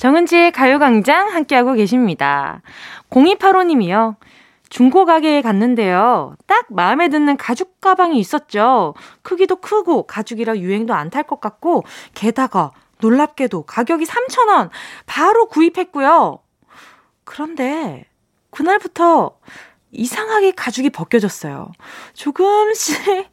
[0.00, 2.62] 정은지의 가요광장 함께하고 계십니다.
[3.10, 4.16] 0285님이요.
[4.70, 6.36] 중고 가게에 갔는데요.
[6.46, 8.94] 딱 마음에 드는 가죽 가방이 있었죠.
[9.20, 11.84] 크기도 크고 가죽이라 유행도 안 탈 것 같고
[12.14, 12.70] 게다가
[13.02, 14.70] 놀랍게도 가격이 3,000원
[15.04, 16.38] 바로 구입했고요.
[17.24, 18.06] 그런데
[18.52, 19.36] 그날부터
[19.90, 21.72] 이상하게 가죽이 벗겨졌어요.
[22.14, 23.28] 조금씩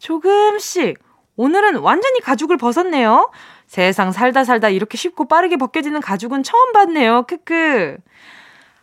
[0.00, 0.98] 조금씩
[1.36, 3.30] 오늘은 완전히 가죽을 벗었네요.
[3.68, 7.24] 세상 살다 살다 이렇게 쉽고 빠르게 벗겨지는 가죽은 처음 봤네요.
[7.28, 7.98] 크크.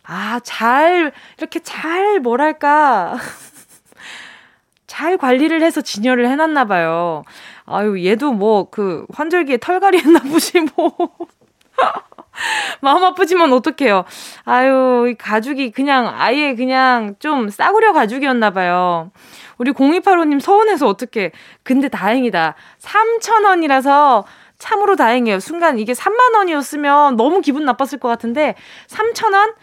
[0.04, 3.16] 아, 잘, 이렇게 잘, 뭐랄까.
[4.86, 7.24] 잘 관리를 해서 진열을 해놨나 봐요.
[7.64, 10.96] 아유, 얘도 뭐, 그, 환절기에 털갈이 했나 보지, 뭐.
[12.80, 14.04] 마음 아프지만 어떡해요.
[14.44, 19.10] 아유, 이 가죽이 그냥 아예 그냥 좀 싸구려 가죽이었나 봐요.
[19.58, 21.32] 우리 0285님 서운해서 어떡해.
[21.62, 22.54] 근데 다행이다.
[22.78, 24.24] 3,000원이라서
[24.58, 25.40] 참으로 다행이에요.
[25.40, 28.54] 순간 이게 3만 원이었으면 너무 기분 나빴을 것 같은데
[28.88, 29.54] 3천 원?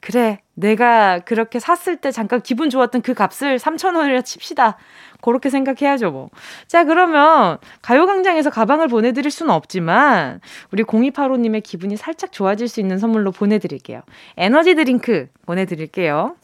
[0.00, 4.76] 그래, 내가 그렇게 샀을 때 잠깐 기분 좋았던 그 값을 3천 원이라 칩시다.
[5.20, 6.30] 그렇게 생각해야죠, 뭐.
[6.68, 13.32] 자, 그러면 가요광장에서 가방을 보내드릴 수는 없지만 우리 0285님의 기분이 살짝 좋아질 수 있는 선물로
[13.32, 14.02] 보내드릴게요.
[14.36, 16.36] 에너지 드링크 보내드릴게요.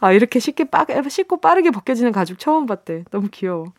[0.00, 3.04] 아, 이렇게 쉽게 빠, 쉽고 빠르게 벗겨지는 가죽 처음 봤대.
[3.10, 3.72] 너무 귀여워.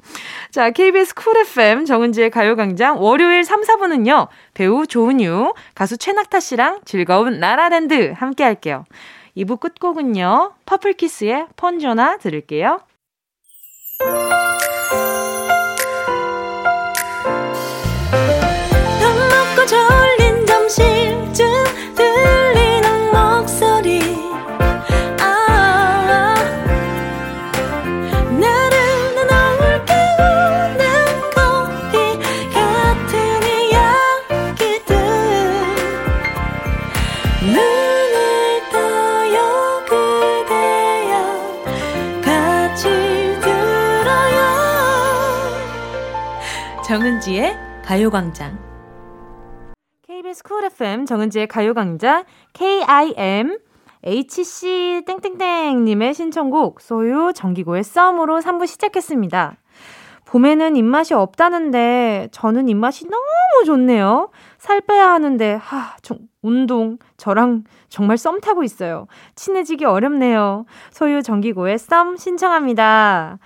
[0.51, 7.39] 자, KBS Cool FM 정은지의 가요광장 월요일 3, 4부는요, 배우 조은유, 가수 최낙타 씨랑 즐거운
[7.39, 8.85] 나라랜드 함께 할게요.
[9.37, 12.81] 2부 끝곡은요, 퍼플키스의 펀전화 들을게요.
[47.19, 48.57] 정은지의 가요광장.
[50.03, 53.59] KBS 쿨 FM 정은지의 가요광장 KIM
[54.05, 59.57] HC 땡땡땡님의 신청곡 소유 정기고의 썸으로 3부 시작했습니다.
[60.25, 64.29] 봄에는 입맛이 없다는데 저는 입맛이 너무 좋네요.
[64.57, 69.07] 살 빼야 하는데 하, 좀 운동 저랑 정말 썸 타고 있어요.
[69.35, 70.65] 친해지기 어렵네요.
[70.91, 73.39] 소유 정기고의 썸 신청합니다.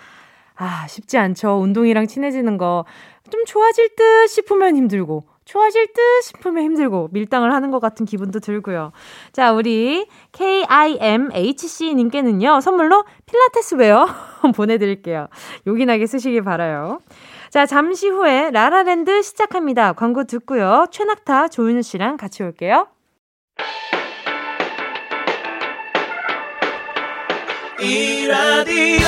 [0.55, 1.59] 아, 쉽지 않죠.
[1.61, 2.85] 운동이랑 친해지는 거.
[3.31, 8.91] 좀 좋아질 듯 싶으면 힘들고, 좋아질 듯 싶으면 힘들고, 밀당을 하는 것 같은 기분도 들고요.
[9.31, 14.07] 자, 우리 KIMHC님께는요, 선물로 필라테스 웨어
[14.55, 15.27] 보내드릴게요.
[15.67, 16.99] 요긴하게 쓰시길 바라요.
[17.49, 19.93] 자, 잠시 후에 라라랜드 시작합니다.
[19.93, 20.87] 광고 듣고요.
[20.91, 22.87] 최낙타, 조윤우 씨랑 같이 올게요.
[27.79, 29.07] 이 라디오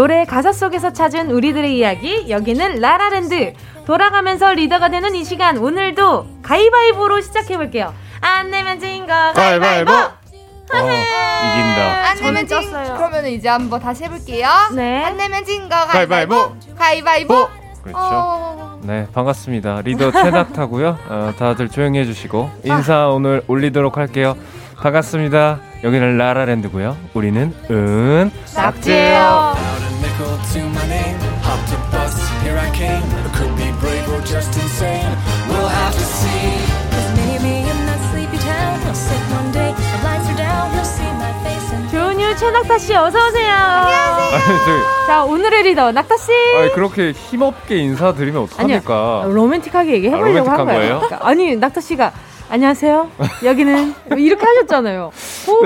[0.00, 3.52] 노래 가사 속에서 찾은 우리들의 이야기 여기는 라라랜드
[3.84, 12.08] 돌아가면서 리더가 되는 이 시간 오늘도 가위바위보로 시작해 볼게요 안 내면 진거 가위바위보 어, 이긴다.
[12.08, 14.48] 안 내면 진 그러면 이제 한번 다시 해볼게요.
[14.72, 15.04] 네.
[15.04, 16.54] 안 내면 진거 가위바위보.
[16.78, 17.48] 가위바위보.
[17.82, 17.98] 그렇죠.
[17.98, 18.80] 어.
[18.84, 19.80] 네, 반갑습니다.
[19.80, 20.98] 리더 최낙타고요.
[21.08, 24.36] 어, 다들 조용히 해주시고 인사 오늘 올리도록 할게요.
[24.76, 25.58] 반갑습니다.
[25.84, 26.96] 여기는 라라랜드고요.
[27.14, 29.89] 우리는 은 낙지예요
[30.20, 31.18] nickel to my name.
[31.42, 33.02] Hopped a bus, here I came.
[33.02, 35.16] I could be brave or just insane.
[35.48, 36.80] We'll have to see.
[41.90, 47.10] 조은유 최낙타 씨 어서 오세요 안녕하세요 아니, 저기, 자 오늘의 리더 낙타 씨 아니, 그렇게
[47.10, 49.24] 힘없게 인사드리면 어떡합니까?
[49.26, 51.00] 로맨틱하게 얘기해 아, 보려고 한 로맨틱한 거예요 거예요?
[51.00, 52.12] 그러니까 아니 낙타 씨가
[52.48, 53.10] 안녕하세요
[53.44, 55.10] 여기는 이렇게 하셨잖아요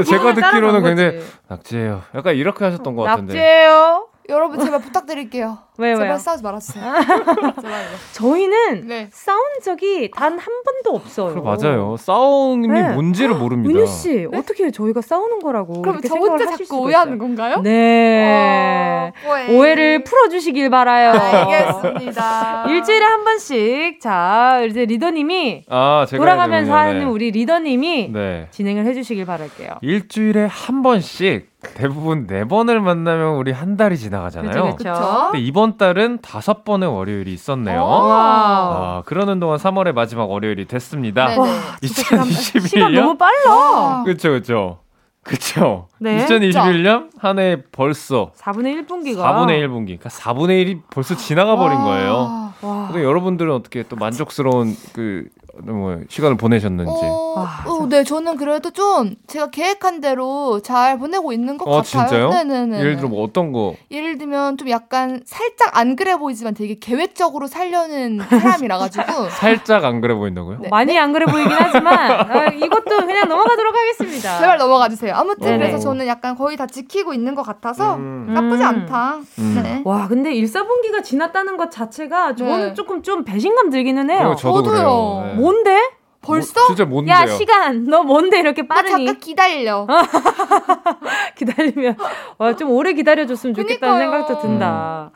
[0.06, 0.82] 제가 듣기로는.
[0.82, 2.02] 굉장히 낙지예요.
[2.14, 3.34] 약간 이렇게 하셨던 것 같은데.
[3.34, 5.58] 낙지예요 여러분 제발 부탁드릴게요.
[5.76, 6.84] 왜요 제발 왜요 싸우지 말아주세요.
[7.60, 7.86] 제발요.
[8.12, 9.08] 저희는 네.
[9.12, 11.34] 싸운 적이 단 한 번도 없어요.
[11.34, 11.96] 그래, 맞아요.
[11.98, 12.92] 싸움이 네.
[12.94, 13.70] 뭔지를 모릅니다.
[13.78, 17.18] 은유 씨 어떻게 저희가 싸우는 거라고 그럼 이렇게 저 생각을 혼자 자꾸 오해하는 있어요.
[17.18, 17.60] 건가요?
[17.62, 19.12] 네.
[19.24, 19.56] 어, 오해.
[19.58, 21.12] 오해 를 풀어주시길 바라요.
[21.12, 22.64] 알겠습니다.
[22.70, 26.74] 일주일에 한 번씩 자 이제 리더님이 아, 제가 돌아가면서.
[26.74, 28.46] 하는 우리 리더님이 네.
[28.50, 29.70] 진행을 해주시길 바랄게요.
[29.82, 34.76] 일주일에 한 번씩 대부분 네 번을 만나면 우리 한 달이 지나가잖아요.
[34.76, 34.92] 그죠.
[35.32, 37.82] 근데 이번 달은 다섯 번의 월요일이 있었네요.
[37.86, 41.26] 아, 그러는 동안 3월의 마지막 월요일이 됐습니다.
[41.28, 41.38] 네네.
[41.38, 41.46] 와,
[41.80, 44.02] 진짜 시간, 시간 2021년 너무 빨라.
[44.04, 44.78] 그쵸 그쵸
[45.22, 46.24] 그쵸 네.
[46.26, 52.52] 2021년 한 해 벌써 4분의 1분기가 4분의 1분기 그러니까 4분의 1이 벌써 지나가 버린 거예요.
[52.60, 52.86] 와.
[52.88, 55.24] 근데 여러분들은 어떻게 또 만족스러운 그
[55.62, 56.90] 뭐, 시간을 보내셨는지.
[56.90, 61.76] 어, 와, 어, 네, 저는 그래도 좀 제가 계획한 대로 잘 보내고 있는 것 어,
[61.82, 62.08] 같아요.
[62.08, 62.28] 진짜요?
[62.30, 62.78] 네네네.
[62.78, 63.74] 예를 들어 뭐 어떤 거?
[63.90, 70.00] 예를 들면 좀 약간 살짝 안 그래 보이지만 되게 계획적으로 살려는 사람이라 가지고 살짝 안
[70.00, 70.58] 그래 보인다고요?
[70.62, 70.68] 네.
[70.68, 74.38] 많이 안 그래 보이긴 하지만 어, 이것도 그냥 넘어가도록 하겠습니다.
[74.40, 75.14] 제발 넘어가 주세요.
[75.14, 75.58] 아무튼 네네.
[75.58, 78.32] 그래서 저는 약간 거의 다 지키고 있는 것 같아서 음.
[78.32, 78.68] 나쁘지 음.
[78.68, 79.18] 않다.
[79.38, 79.60] 음.
[79.62, 79.82] 네.
[79.84, 82.74] 와, 근데 1, 4분기가 지났다는 것 자체가 저는 네.
[82.74, 84.34] 조금 좀 배신감 들기는 해요.
[84.38, 84.72] 저도 저도요.
[84.74, 85.22] 그래요.
[85.36, 85.42] 네.
[85.44, 85.90] 뭔데?
[86.22, 86.54] 벌써?
[86.54, 87.14] 뭐, 진짜 뭔데요?
[87.14, 87.84] 야, 시간.
[87.84, 89.04] 너 뭔데 이렇게 나 빠르니?
[89.04, 89.86] 잠깐 기다려.
[91.36, 91.96] 기다리면
[92.38, 94.26] 와, 좀 오래 기다려줬으면 좋겠다는 그니까요.
[94.26, 95.10] 생각도 든다.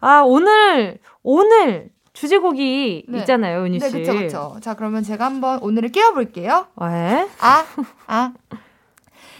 [0.00, 3.18] 아, 오늘 오늘 주제곡이 네.
[3.20, 3.92] 있잖아요, 은유 씨.
[3.92, 4.56] 네, 그쵸, 그쵸.
[4.60, 6.66] 자, 그러면 제가 한번 오늘을 깨워볼게요.
[6.76, 7.28] 왜?
[7.40, 7.64] 아,
[8.08, 8.32] 아.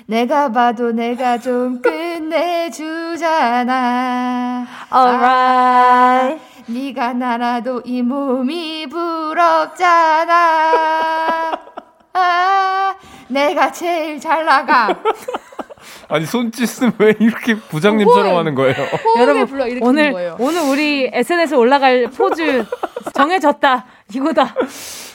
[0.07, 1.83] 내가 봐도 내가 좀
[3.21, 4.67] 끝내주잖아.
[4.93, 6.50] Alright.
[6.73, 10.31] 네가 나라도 이 몸이 부럽잖아.
[12.13, 12.95] 아,
[13.29, 14.89] 내가 제일 잘 나가.
[16.09, 18.75] 아니 손짓은 왜 이렇게 부장님처럼 하는 거예요?
[18.75, 20.37] 호흡을 불러 일으키는 오늘 거예요.
[20.39, 22.65] 오늘 우리 SNS 에 올라갈 포즈
[23.15, 23.87] 정해졌다.
[24.15, 24.55] 이거다.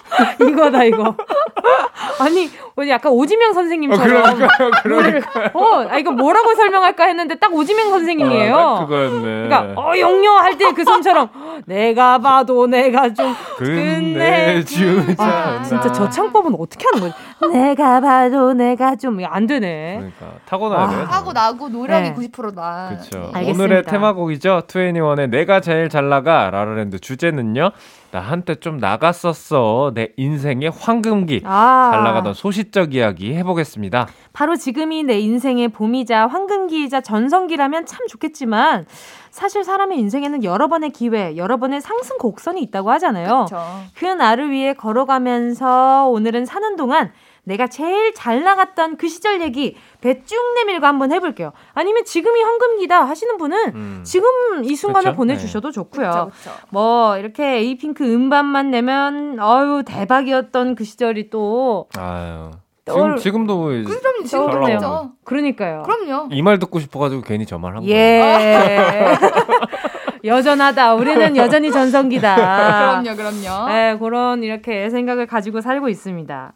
[0.42, 1.16] 이거다 이거.
[2.20, 2.50] 아니
[2.90, 4.24] 약간 오지명 어, 선생님처럼.
[4.36, 5.50] 그러니까요, 그러니까요.
[5.54, 8.56] 어, 아 이거 뭐라고 설명할까 했는데 딱 오지명 선생님이에요.
[8.56, 9.48] 아, 딱 그거였네.
[9.48, 11.30] 그러니까 어 영려 할때 그 손처럼
[11.66, 14.86] 내가 봐도 내가 좀 끝내주자.
[15.18, 17.52] 아, 진짜 저 창법은 어떻게 하는 거지?
[17.52, 19.96] 내가 봐도 내가 좀 안 되네.
[19.98, 21.06] 그러니까 타고나야 돼요.
[21.10, 22.14] 하고 나고 노력이 네.
[22.14, 22.90] 90%다.
[23.10, 23.32] 그렇죠.
[23.34, 24.64] 오늘의 테마곡이죠.
[24.68, 27.72] 투애니원의 내가 제일 잘 나가 라라랜드 주제는요.
[28.12, 29.92] 나 한때 좀 나갔었어.
[29.96, 31.42] 내 인생의 황금기.
[31.46, 31.90] 아.
[31.92, 34.08] 잘 나가던 소시적 이야기 해보겠습니다.
[34.34, 38.86] 바로 지금이 내 인생의 봄이자 황금기이자 전성기라면 참 좋겠지만
[39.32, 43.46] 사실 사람의 인생에는 여러 번의 기회, 여러 번의 상승 곡선이 있다고 하잖아요.
[43.48, 43.58] 그렇죠.
[43.96, 47.12] 그 나를 위해 걸어가면서 오늘은 사는 동안
[47.46, 51.54] 내가 제일 잘 나갔던 그 시절 얘기 배쭉 내밀고 한번 해볼게요.
[51.74, 54.02] 아니면 지금이 황금기다 하시는 분은 음.
[54.04, 54.28] 지금
[54.64, 55.18] 이 순간을 그쵸?
[55.18, 56.10] 보내주셔도 좋고요.
[56.10, 56.32] 그렇죠.
[56.44, 56.60] 그렇죠.
[56.72, 62.52] 뭐 이렇게 에이핑크 음반만 내면 어유 대박이었던 그 시절이 또 아유.
[62.88, 63.86] 지금, 지금도 뭐 그럼
[64.26, 64.78] 지금 떠오르네요.
[64.78, 65.12] 그렇죠.
[65.24, 65.84] 그러니까요.
[65.84, 66.30] 그럼요.
[66.32, 67.96] 이 말 듣고 싶어가지고 괜히 저 말 한 거예요.
[67.96, 69.18] 예.
[70.24, 70.96] 여전하다.
[70.96, 72.36] 우리는 여전히 전성기다.
[73.04, 73.68] 그럼요, 그럼요.
[73.70, 76.54] 네, 그런 이렇게 생각을 가지고 살고 있습니다.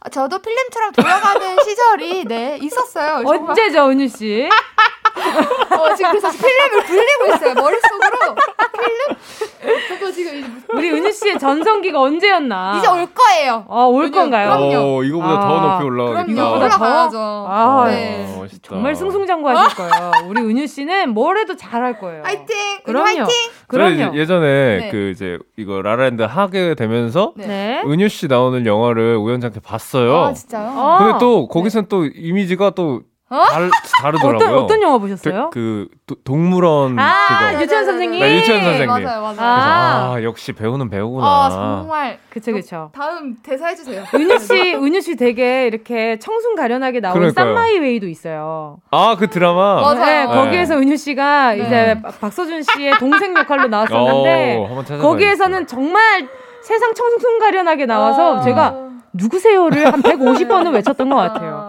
[0.00, 3.22] 아, 저도 필름처럼 돌아가는 시절이 네 있었어요.
[3.26, 4.48] 언제죠, 은유 씨?
[5.18, 7.54] 어, 지금 그래서 필름을 굴리고 있어요.
[7.54, 8.34] 머릿속으로
[8.80, 9.88] 필름.
[9.88, 12.78] 저도 지금 우리 은유 씨의 전성기가 언제였나?
[12.78, 13.64] 이제 올 거예요.
[13.68, 14.48] 어, 올 은유, 건가요?
[14.50, 14.98] 그럼요.
[14.98, 16.24] 어, 이거보다 아, 더 높이 올라가겠다.
[16.24, 16.32] 그럼요.
[16.32, 16.84] 이거보다 더?
[16.84, 17.46] 올라가야죠.
[17.48, 18.26] 아, 네.
[18.28, 18.68] 어, 멋있다.
[18.68, 20.12] 정말 승승장구하실 거예요.
[20.28, 22.22] 우리 은유 씨는 뭘 해도 잘할 거예요.
[22.24, 22.46] 화이팅!
[22.84, 23.04] 그럼요.
[23.06, 23.26] 화이팅!
[23.66, 24.16] 그럼요.
[24.16, 24.88] 예전에 네.
[24.90, 27.46] 그 이제 이거 라라랜드 하게 되면서 네.
[27.46, 27.82] 네.
[27.86, 30.16] 은유 씨 나오는 영화를 우연찮게 봤어요.
[30.16, 30.72] 아, 진짜요?
[30.76, 30.98] 어.
[30.98, 33.44] 근데 또 거기선 또 이미지가 또 어?
[33.44, 33.68] 다르,
[34.00, 34.36] 다르 더라고요.
[34.46, 35.50] 어떤 어떤 영화 보셨어요?
[35.52, 37.62] 그, 그 도- 동물원 아, 그거.
[37.62, 38.20] 유치원 선생님.
[38.20, 38.86] 네, 유치원 선생님.
[39.04, 39.36] 맞아요, 맞아요.
[39.38, 40.12] 아.
[40.14, 41.26] 아, 역시 배우는 배우구나.
[41.26, 42.18] 아, 정말.
[42.30, 42.90] 그쵸 그쵸.
[42.94, 44.04] 다음 대사 해주세요.
[44.14, 47.30] 은유 씨, 은유 씨 되게 이렇게 청순 가련하게 나온.
[47.30, 48.78] 쌈마이웨이도 있어요.
[48.90, 49.82] 아, 그 드라마.
[49.82, 49.94] 맞아요.
[50.06, 50.34] 네, 네.
[50.34, 51.66] 거기에서 은유 씨가 네.
[51.66, 55.02] 이제 박- 박서준 씨의 동생 역할로 나왔었는데 어, 한번 찾아봐야겠다.
[55.06, 56.26] 거기에서는 정말
[56.62, 58.40] 세상 청순 가련하게 나와서 아.
[58.40, 58.74] 제가
[59.12, 61.68] 누구세요를 한 150번은 외쳤던 것 같아요.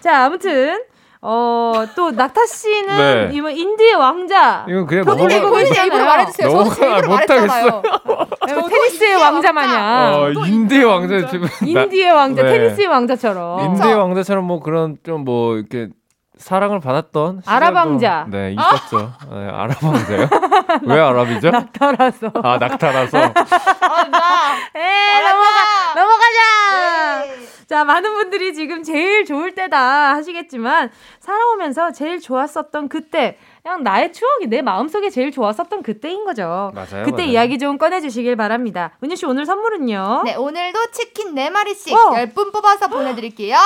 [0.00, 0.82] 자, 아무튼
[1.22, 3.30] 어, 또 낙타 씨는 네.
[3.36, 4.64] 이번 인디의 왕자.
[4.68, 6.04] 이건 그냥 본인의 넘어가- 본인의 입으로.
[6.06, 6.48] 말해주세요.
[6.50, 7.46] 저도 너무 제 입으로 못하겠어요.
[7.46, 7.82] 말했잖아요.
[8.46, 10.14] 네, 테니스의 왕자 마냥.
[10.14, 11.26] 어, 또 인디의 왕자.
[11.28, 12.52] 지금 인디의 왕자, 네.
[12.58, 13.60] 테니스의 왕자처럼.
[13.66, 15.88] 인디의 왕자처럼 뭐 그런 좀 뭐 이렇게
[16.38, 18.28] 사랑을 받았던 아랍왕자.
[18.30, 19.12] 네 있었죠.
[19.30, 20.28] 네, 아랍왕자요?
[20.88, 21.50] 왜 아랍이죠?
[21.50, 22.32] 낙타라서.
[22.42, 23.18] 아 낙타라서.
[23.18, 24.56] 아, 나.
[24.74, 25.49] 에 넘어가 넘어가
[27.70, 27.80] 자.
[27.80, 30.90] 자 많은 분들이 지금 제일 좋을 때다 하시겠지만
[31.20, 36.72] 살아오면서 제일 좋았었던 그때 그냥 나의 추억이 내 마음속에 제일 좋았었던 그때인 거죠.
[36.74, 37.28] 맞아요, 그때 맞아요.
[37.28, 38.98] 이야기 좀 꺼내주시길 바랍니다.
[39.02, 40.22] 은유 씨 오늘 선물은요?
[40.24, 42.10] 네, 오늘도 치킨 4마리씩 어.
[42.16, 43.56] 10분 뽑아서 보내드릴게요.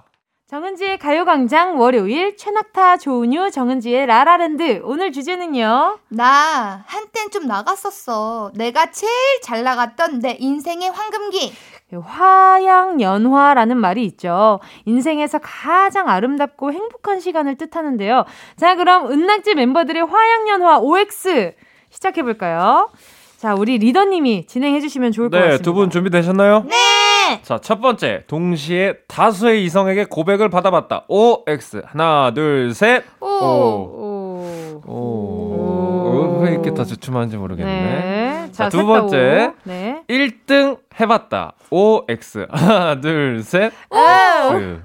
[0.49, 8.51] 정은지의 가요광장 월요일 최낙타 조은유 정은지의 라라랜드 오늘 주제는요 나 한땐 좀 나갔었어.
[8.53, 9.11] 내가 제일
[9.41, 11.53] 잘 나갔던 내 인생의 황금기.
[11.99, 18.25] 화양연화라는 말이 있죠 인생에서 가장 아름답고 행복한 시간을 뜻하는데요
[18.55, 21.53] 자 그럼 은낙지 멤버들의 화양연화 OX
[21.89, 22.89] 시작해볼까요
[23.37, 26.65] 자 우리 리더님이 진행해주시면 좋을 것 네, 같습니다 두분 준비되셨나요?
[26.69, 27.03] 네
[27.41, 28.23] 자, 첫 번째.
[28.27, 31.05] 동시에 다수의 이성에게 고백을 받아봤다.
[31.07, 31.81] OX.
[31.85, 33.03] 하나, 둘, 셋.
[33.19, 33.25] 오.
[33.25, 34.81] 오.
[34.85, 34.91] 오.
[34.91, 36.39] 오.
[36.43, 37.71] 왜 이렇게 다 주춤하는지 모르겠네.
[37.71, 38.22] 네.
[38.53, 39.51] 자, 두 번째.
[39.51, 39.53] 오.
[39.63, 40.03] 네.
[40.07, 41.53] 1등 해봤다.
[41.69, 42.47] OX.
[42.49, 43.73] 하나, 둘, 셋.
[43.89, 44.79] 아, 네.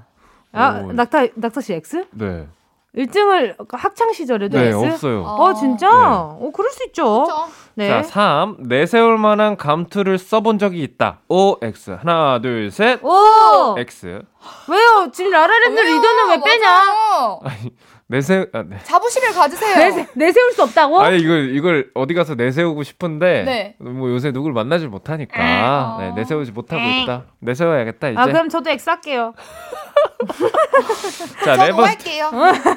[0.52, 0.92] 아, 오.
[0.92, 2.06] 낙타, 낙타 씨 X?
[2.12, 2.46] 네.
[2.96, 4.76] 1등을 학창 시절에도 네, X?
[4.76, 5.22] 없어요.
[5.22, 5.86] 어, 진짜?
[5.88, 5.94] 네.
[5.94, 7.24] 어, 그럴 수 있죠.
[7.24, 7.48] 그렇죠.
[7.74, 7.88] 네.
[7.88, 8.56] 자, 3.
[8.60, 11.20] 내세울 만한 감투를 써본 적이 있다.
[11.28, 11.90] OX.
[12.00, 12.98] 하나, 둘, 셋.
[13.04, 13.76] 오!
[13.78, 14.06] X.
[14.68, 15.10] 왜요?
[15.12, 15.78] 지금 라라랜드?
[15.78, 16.66] 리더는 왜 빼냐?
[16.70, 17.40] 맞아요.
[18.10, 18.78] 내세, 아, 네.
[18.84, 19.76] 자부심을 가지세요.
[19.76, 20.98] 내세, 내세울 수 없다고?
[21.00, 23.76] 아니 이걸 이걸 어디 가서 내세우고 싶은데 네.
[23.78, 27.24] 뭐 요새 누굴 만나질 못하니까 네, 내세우지 못하고 있다.
[27.40, 28.18] 내세워야겠다 이제.
[28.18, 29.34] 아, 그럼 저도 X 할게요.
[31.44, 31.84] 자, 저도 네 번.
[31.84, 32.30] 할게요.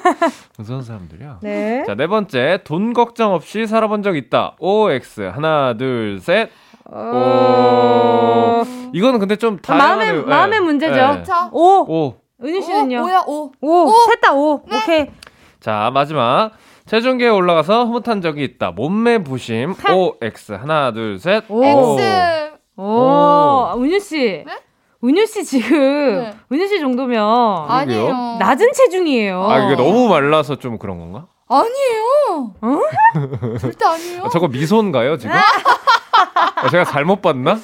[0.58, 1.40] 무서운 사람들이야.
[1.42, 1.86] 네.
[1.88, 2.60] 자, 네 번째.
[2.66, 4.58] 돈 걱정 없이 살아본 적 있다.
[4.60, 5.22] OX.
[5.34, 6.50] 하나, 둘, 셋.
[6.86, 8.64] 어...
[8.66, 8.92] 오.
[8.94, 10.26] 이거는 근데 좀 마음의, 다양하네요.
[10.26, 10.66] 마음의 네.
[10.66, 10.94] 문제죠.
[10.94, 11.24] 네.
[11.24, 11.86] 자, 오!
[11.88, 12.21] 오.
[12.44, 13.02] 은유 씨는요?
[13.02, 13.52] 오, 오야 오.
[13.62, 13.86] 오!
[13.88, 13.94] 오!
[14.10, 14.62] 셋다 오.
[14.68, 14.78] 네.
[14.78, 15.08] 오케이.
[15.60, 16.52] 자, 마지막.
[16.88, 18.72] 체중계에 올라가서 흐뭇한 적이 있다.
[18.72, 19.76] 몸매 부심.
[19.90, 20.54] OX.
[20.54, 21.44] 하나, 둘, 셋.
[21.50, 21.64] 오.
[21.64, 22.52] X.
[22.78, 23.74] 오.
[23.78, 24.44] 은유 씨.
[24.46, 24.60] 네?
[25.04, 25.78] 은유 씨 지금
[26.20, 26.34] 네.
[26.52, 27.20] 은유 씨 정도면
[27.68, 28.38] 아니에요.
[28.40, 29.44] 낮은 체중이에요.
[29.50, 31.26] 아 이게 너무 말라서 좀 그런 건가?
[31.48, 32.54] 아니에요.
[33.60, 34.24] 절대 아니에요.
[34.26, 35.36] 아, 저거 미소인가요 지금?
[36.56, 37.58] 아, 제가 잘못 봤나?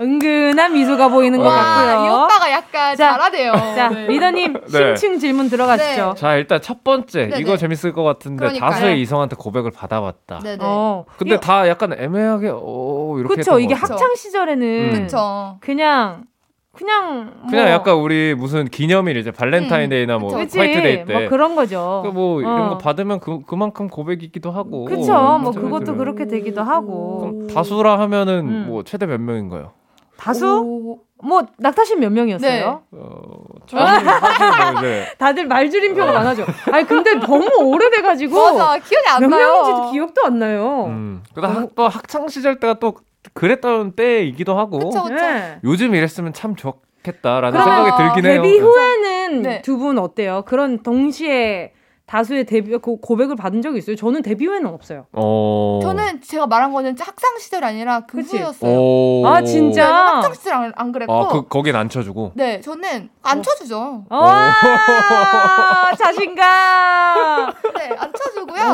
[0.00, 2.04] 은근한 미소가 보이는 것 와, 같고요.
[2.04, 3.52] 이 오빠가 약간 자, 잘하대요.
[3.52, 4.06] 자, 네.
[4.08, 4.96] 리더님 네.
[4.96, 6.14] 심층 질문 들어가시죠.
[6.16, 7.40] 자 일단 첫 번째 네네.
[7.40, 8.70] 이거 재밌을 것 같은데 그러니까요.
[8.70, 10.40] 다수의 이성한테 고백을 받아봤다.
[10.40, 10.58] 네네.
[10.62, 13.94] 어, 근데 이거- 다 약간 애매하게 어 이렇게 그쵸 이게 것 같아요.
[13.96, 14.92] 학창 시절에는 음.
[15.02, 15.56] 그쵸.
[15.60, 16.24] 그냥
[16.72, 20.58] 그냥 그냥 뭐, 약간 우리 무슨 기념일 이제 발렌타인데이나 뭐 그쵸.
[20.60, 21.12] 화이트데이 때.
[21.20, 22.02] 뭐 그런 거죠.
[22.04, 22.68] 그뭐 이런 어.
[22.68, 24.84] 거 받으면 그 그만큼 고백이기도 하고.
[24.84, 25.96] 그쵸 뭐 그죠, 그것도 그죠.
[25.96, 28.64] 그렇게 되기도 하고 그럼 다수라 하면은 음.
[28.68, 29.72] 뭐 최대 몇 명인가요?
[30.16, 30.98] 다수 오.
[31.22, 32.82] 뭐 낙타 씨몇 명이었어요?
[32.92, 33.34] 어,
[33.66, 36.44] 저는 사실 뭐 이제 다들 말줄임표가 많아져.
[36.70, 38.78] 아니 근데 너무 오래돼가지고 맞아.
[38.78, 39.46] 기억이 안 몇 나요.
[39.48, 40.84] 명인지도 기억도 안 나요.
[40.88, 41.22] 음.
[41.34, 42.94] 그다 학, 또 학창 시절 때가 또
[43.32, 45.14] 그랬던 때이기도 하고 그쵸, 그쵸.
[45.14, 45.58] 네.
[45.64, 48.42] 요즘 이랬으면 참 좋겠다라는 생각이 들긴 해요.
[48.42, 49.62] 데뷔 후에는 네.
[49.62, 50.42] 두분 어때요?
[50.46, 51.72] 그런 동시에
[52.06, 53.96] 다수의 데뷔 고, 고백을 받은 적이 있어요?
[53.96, 55.06] 저는 데뷔 후에는 없어요.
[55.12, 55.80] 어.
[55.82, 58.38] 저는 제가 말한 거는 학창 시절이 아니라 그 그치?
[58.38, 58.78] 후였어요.
[58.78, 59.26] 오.
[59.26, 59.86] 아, 진짜?
[59.86, 61.12] 네, 학창 시절 안, 안 그랬고.
[61.12, 62.32] 아, 그 거긴 안 쳐주고.
[62.34, 64.04] 네, 저는 안 쳐주죠.
[64.08, 64.54] 와
[65.98, 67.52] 자신감.
[67.76, 68.64] 네, 안 쳐주고요.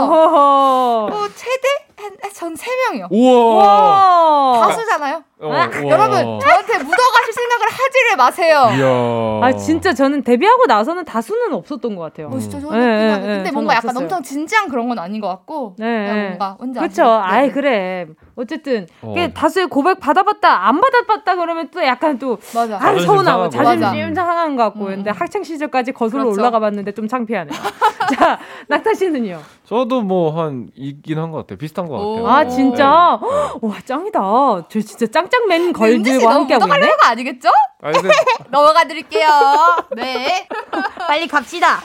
[1.10, 1.82] 뭐 최대
[2.42, 3.08] 한전세 명이요.
[3.10, 3.56] 우와.
[4.58, 4.66] 와.
[4.68, 5.22] 다수잖아요.
[5.42, 5.64] 어, 아.
[5.64, 8.68] 여러분 저한테 묻어가실 생각을 하지를 마세요.
[8.78, 9.46] 이야.
[9.48, 12.28] 아 진짜 저는 데뷔하고 나서는 다수는 없었던 것 같아요.
[12.28, 14.04] 어, 진짜 저는 네, 그냥 네, 근데 네, 뭔가 약간 없었어요.
[14.04, 16.28] 엄청 진지한 그런 건 아닌 것 같고 네, 그냥 네.
[16.60, 16.82] 뭔가.
[16.82, 17.04] 아시죠?
[17.24, 17.52] 아이 네네.
[17.52, 18.06] 그래.
[18.36, 19.14] 어쨌든 어.
[19.34, 22.76] 다수의 고백 받아봤다 안 받아봤다 그러면 또 약간 또 맞아.
[22.80, 23.48] 아 서운하고.
[23.50, 24.90] 자존심 상한 것 같고 음.
[24.96, 26.40] 근데 학창 시절까지 거슬러 그렇죠.
[26.40, 27.52] 올라가 봤는데 좀 창피하네요.
[28.16, 28.38] 자
[28.68, 29.40] 낙타 씨는요?
[29.64, 31.56] 저도 뭐한 이긴 한 것 같아요.
[31.58, 32.24] 비슷한 것 같아요.
[32.24, 32.28] 오.
[32.28, 33.28] 아 진짜 네.
[33.62, 34.20] 와 짱이다.
[34.68, 36.88] 저 진짜 짱 짱맨 은지 씨 걸들과 너무 함께 하고 있네.
[36.96, 37.48] 거 아니겠죠?
[37.80, 38.14] 아니 근데
[38.50, 39.28] 넘어가 드릴게요.
[39.96, 40.46] 네.
[41.08, 41.80] 빨리 갑시다.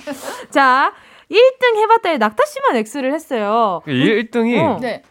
[0.50, 0.94] 자
[1.32, 3.82] 1등 해봤다에 낙타 씨만 X를 했어요.
[3.86, 4.78] 1 등이 어.
[4.82, 5.02] 네.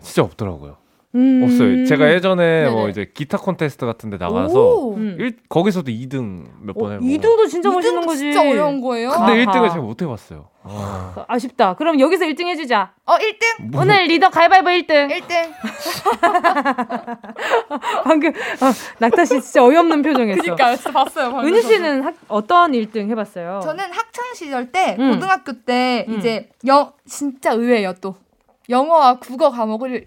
[0.00, 0.76] 진짜 없더라고요.
[1.14, 1.42] 음.
[1.44, 1.84] 없어요.
[1.84, 2.70] 제가 예전에 네네.
[2.70, 4.94] 뭐 이제 기타 콘테스트 같은 데 나가서 오.
[4.94, 5.16] 음.
[5.20, 8.18] 일, 거기서도 2등 몇번 어, 해보고 2등도 진짜 멋있는 거지.
[8.20, 9.10] 진짜 어려운 거예요.
[9.10, 9.34] 근데 아하.
[9.52, 10.48] 1등을 제가 못 해봤어요.
[10.64, 11.24] 아.
[11.28, 11.74] 아쉽다.
[11.74, 12.92] 그럼 여기서 1등 해주자.
[13.04, 13.76] 어, 1등.
[13.78, 15.10] 오늘 리더 가위바위보 1등.
[15.10, 15.52] 1등.
[18.04, 20.40] 방금 어, 낙타 씨 진짜 어이없는 표정 했어.
[20.42, 20.76] 그니까요.
[20.76, 21.30] 진짜 봤어요.
[21.32, 21.62] 방금 은유.
[21.62, 23.60] 씨는 학- 어떤 1등 해봤어요?
[23.64, 25.12] 저는 학창 시절 때 음.
[25.12, 26.18] 고등학교 때 음.
[26.18, 28.14] 이제 영 진짜 의외예요 또
[28.70, 30.06] 영어와 국어 과목을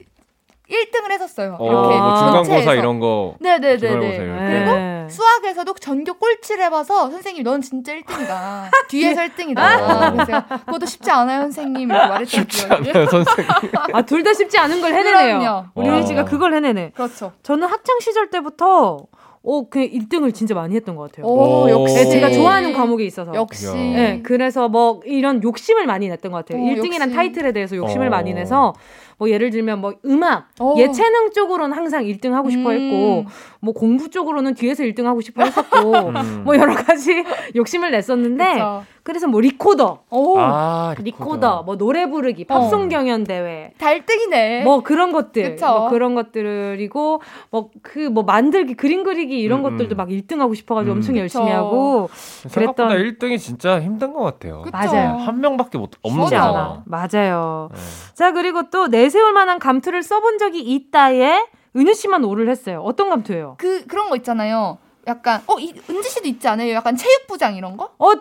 [0.70, 1.58] 1등을 했었어요.
[1.60, 2.74] 어, 이렇게 뭐 중간고사.
[2.74, 3.36] 이런 거.
[3.40, 4.16] 네네네네.
[4.16, 4.74] 이런 거.
[4.76, 5.08] 네.
[5.10, 8.70] 수학에서도 전교 꼴찌를 해봐서 선생님 넌 진짜 1등이다.
[8.90, 9.58] 뒤에서 1등이다.
[9.60, 10.12] 어.
[10.12, 12.90] 그래서 제가 그것도 쉽지 않아요 선생님 이렇게 말했던 쉽지 기억이.
[12.92, 13.52] 않아요, 선생님.
[13.94, 15.70] 아, 둘 다 쉽지 않은 걸 해내네요.
[15.76, 15.98] 그럼요.
[15.98, 16.92] 우리 씨가 그걸 해내네.
[16.96, 17.32] 그렇죠.
[17.44, 19.06] 저는 학창 시절 때부터
[19.46, 21.28] 어, 그 1등을 진짜 많이 했던 것 같아요.
[21.28, 21.70] 오, 오.
[21.70, 21.96] 역시.
[21.96, 23.34] 네, 제가 좋아하는 과목에 있어서.
[23.36, 23.68] 역시.
[23.68, 23.74] 야.
[23.74, 26.62] 네, 그래서 뭐 이런 욕심을 많이 냈던 것 같아요.
[26.62, 27.14] 어, 1등이란 역시.
[27.16, 28.10] 타이틀에 대해서 욕심을 어.
[28.10, 28.74] 많이 내서
[29.18, 30.74] 뭐 예를 들면 뭐 음악, 어.
[30.78, 32.76] 예체능 쪽으로는 항상 1등 하고 싶어 음.
[32.76, 33.26] 했고
[33.62, 36.14] 뭐 공부 쪽으로는 뒤에서 1등 하고 싶어 했었고 음.
[36.44, 37.24] 뭐 여러 가지
[37.56, 38.84] 욕심을 냈었는데 그쵸.
[39.06, 40.40] 그래서 뭐 리코더, 오.
[40.40, 44.64] 아, 리코더, 뭐 노래 부르기, 팝송 경연 대회 달등이네.
[44.64, 45.68] 뭐 그런 것들, 그쵸.
[45.68, 49.98] 뭐 그런 것들이고 뭐 그뭐 만들기, 그림 그리기 이런 음, 것들도 음.
[49.98, 50.98] 막 1등 하고 싶어가지고 음.
[50.98, 51.56] 엄청 열심히 그쵸.
[51.56, 52.10] 하고
[52.48, 54.64] 생각보다 그랬던- 1등이 진짜 힘든 것 같아요.
[54.64, 54.76] 그쵸.
[54.76, 55.18] 맞아요.
[55.18, 56.24] 한 명밖에 못 없는.
[56.24, 56.48] 거잖아.
[56.50, 56.84] 않아.
[56.86, 57.70] 맞아요.
[57.74, 57.80] 네.
[58.16, 61.46] 자 그리고 또 내세울 만한 감투를 써본 적이 있다에
[61.76, 62.82] 은유 씨만 오를 했어요.
[62.84, 63.58] 어떤 감투예요?
[63.60, 64.80] 그 그런 거 있잖아요.
[65.08, 66.74] 약간 어 이, 은지 씨도 있지 않아요?
[66.74, 67.92] 약간 체육부장 이런 거?
[68.00, 68.12] 어,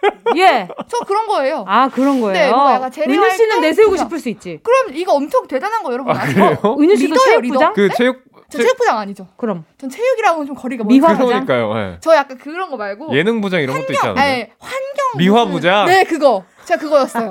[0.36, 0.68] 예.
[0.88, 1.64] 저 그런 거예요.
[1.66, 2.32] 아 그런 거예요.
[2.32, 4.06] 네, 뭐 약간 재능 은유 씨는 내세우고 부장.
[4.06, 4.60] 싶을 수 있지.
[4.62, 6.56] 그럼 이거 엄청 대단한 거 여러분 아, 아세요?
[6.60, 6.76] 그래요?
[6.78, 7.72] 은유 씨도 리더예요, 체육부장?
[7.74, 9.26] 그 체육 저 체육부장 아니죠.
[9.36, 11.24] 그럼 전 체육이랑은 좀 거리가 미화 멀어요.
[11.26, 11.46] 부장?
[11.46, 11.78] 그러니까요.
[11.94, 11.96] 예.
[12.00, 14.24] 저 약간 그런 거 말고 예능 부장 이런 것도 있지 않나요?
[14.32, 15.86] 아니, 환경 미화 무슨- 부장?
[15.86, 17.30] 네 그거 제가 그거였어요.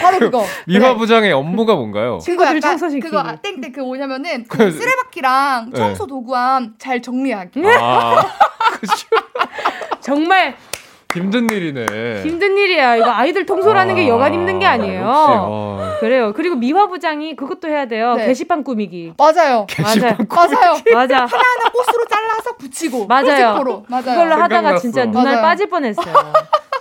[0.00, 0.44] 바로 그거.
[0.66, 0.96] 미화 네.
[0.96, 2.18] 부장의 업무가 뭔가요?
[2.20, 3.08] 친구들 그거 약간 청소시키기.
[3.10, 5.76] 그거 아, 땡땡 그거 뭐냐면은 그 그- 쓰레받기랑 네.
[5.78, 7.62] 청소 도구함 잘 정리하기.
[7.80, 8.26] 아,
[10.00, 10.56] 정말
[11.16, 12.22] 힘든 일이네.
[12.22, 12.96] 힘든 일이야.
[12.96, 15.00] 이거 아이들 통솔하는 게 여간 힘든 게 아니에요.
[15.00, 15.96] 역시, 어.
[16.00, 16.32] 그래요.
[16.34, 18.14] 그리고 미화 부장이 그것도 해야 돼요.
[18.14, 18.26] 네.
[18.26, 19.14] 게시판 꾸미기.
[19.16, 19.66] 맞아요.
[19.82, 20.16] 맞아요.
[20.28, 20.74] 맞아요.
[20.92, 21.16] 맞아.
[21.24, 23.54] 하나하나 꽃으로 잘라서 붙이고 맞아요.
[23.88, 24.04] 맞아요.
[24.04, 24.78] 그걸로 하다가 생각났어.
[24.82, 25.42] 진짜 눈알 맞아요.
[25.42, 26.14] 빠질 뻔했어요.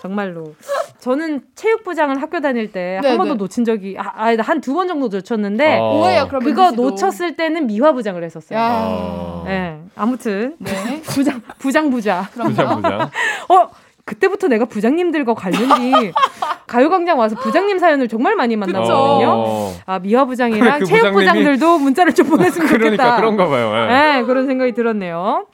[0.01, 0.53] 정말로.
[0.99, 3.37] 저는 체육부장을 학교 다닐 때한 네, 번도 네.
[3.37, 5.99] 놓친 적이 아, 한두 번 정도 놓쳤는데 어.
[5.99, 6.27] 오해요.
[6.27, 6.71] 그럼 그거.
[6.71, 8.59] 놓쳤을 때는 미화 부장을 했었어요.
[8.59, 8.85] 야.
[8.87, 9.43] 어.
[9.47, 9.79] 네.
[9.95, 11.01] 아무튼 네.
[11.03, 12.27] 부장 부장 부자.
[12.33, 13.09] 부장 부장.
[13.49, 13.69] 어
[14.05, 16.11] 그때부터 내가 부장님들과 관련이
[16.67, 19.27] 가요광장 와서 부장님 사연을 정말 많이 만나거든요.
[19.29, 19.73] 어.
[19.85, 22.77] 아 미화 부장이랑 그 체육 부장들도 문자를 좀 보냈으면 좋겠다.
[22.77, 23.71] 그러니까 그런가 봐요.
[23.75, 23.87] 예.
[24.19, 25.47] 네, 그런 생각이 들었네요.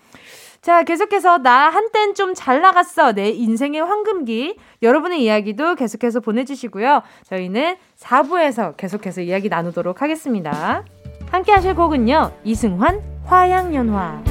[0.62, 3.14] 자, 계속해서 나 한땐 좀 잘 나갔어.
[3.14, 4.58] 내 인생의 황금기.
[4.84, 7.02] 여러분의 이야기도 계속해서 보내주시고요.
[7.28, 10.84] 저희는 4부에서 계속해서 이야기 나누도록 하겠습니다.
[11.32, 12.32] 함께 하실 곡은요.
[12.43, 14.31] 이승환, 화양연화.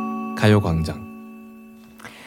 [0.41, 1.11] 가요광장.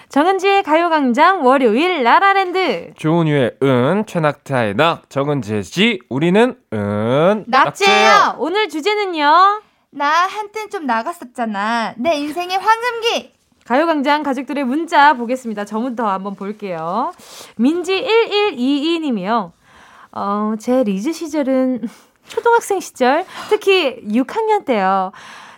[0.09, 2.95] 정은지의 가요광장 월요일 라라랜드.
[2.97, 7.45] 조은유의 은, 최낙타의 낙, 정은지의 지, 우리는 은.
[7.49, 8.37] 낙지예요.
[8.39, 9.63] 오늘 주제는요.
[9.91, 11.95] 나 한땐 좀 나갔었잖아.
[11.97, 13.33] 내 인생의 황금기.
[13.67, 15.65] 가요광장 가족들의 문자 보겠습니다.
[15.65, 17.13] 저부터 한번 볼게요.
[17.57, 18.07] 민지
[18.53, 19.51] 1122님이요.
[20.13, 21.89] 어, 제 리즈 시절은
[22.29, 25.11] 초등학생 시절, 특히 6학년 때요.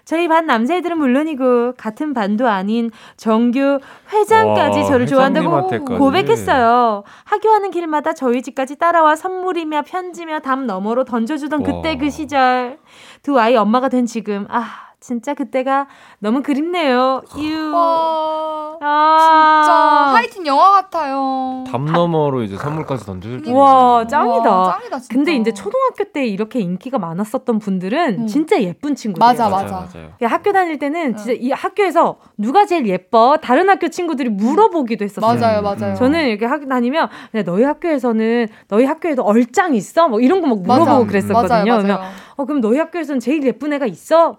[0.07, 3.81] 저희 반 남자애들은 물론이고 같은 반도 아닌 정규
[4.13, 5.67] 회장까지 와, 저를 좋아한다고.
[5.99, 7.03] 고백했어요.
[7.25, 11.67] 학교하는 길마다 저희 집까지 따라와 선물이며 편지며 담 너머로 던져주던 와.
[11.67, 12.79] 그때 그 시절.
[13.25, 15.87] 두 아이 엄마가 된 지금 아 진짜 그때가
[16.19, 17.23] 너무 그립네요.
[17.39, 17.73] 유.
[17.73, 19.61] 와, 아.
[19.63, 21.65] 진짜 하이틴 영화 같아요.
[21.71, 23.53] 담 너머로 이제 선물까지 던져줄 줄.
[23.55, 24.51] 와 짱이다.
[24.51, 25.15] 와, 짱이다, 진짜.
[25.15, 28.27] 근데 이제 초등학교 때 이렇게 인기가 많았었던 분들은 음.
[28.27, 29.25] 진짜 예쁜 친구들.
[29.25, 29.87] 맞아, 맞아.
[29.95, 30.11] 맞아요.
[30.23, 33.37] 야, 학교 다닐 때는 진짜 이 학교에서 누가 제일 예뻐?
[33.43, 35.39] 다른 학교 친구들이 물어보기도 했었어요.
[35.39, 35.95] 맞아요, 음, 맞아요.
[35.95, 40.09] 저는 이렇게 학교 다니면 그냥 너희 학교에서는 너희 학교에도 얼짱 있어?
[40.09, 41.07] 뭐 이런 거 막 물어보고 맞아.
[41.07, 41.49] 그랬었거든요.
[41.49, 41.83] 맞아요, 맞아요.
[41.83, 42.01] 그러면
[42.37, 44.37] 어 그럼 너희 학교에서는 제일 예쁜 애가 있어?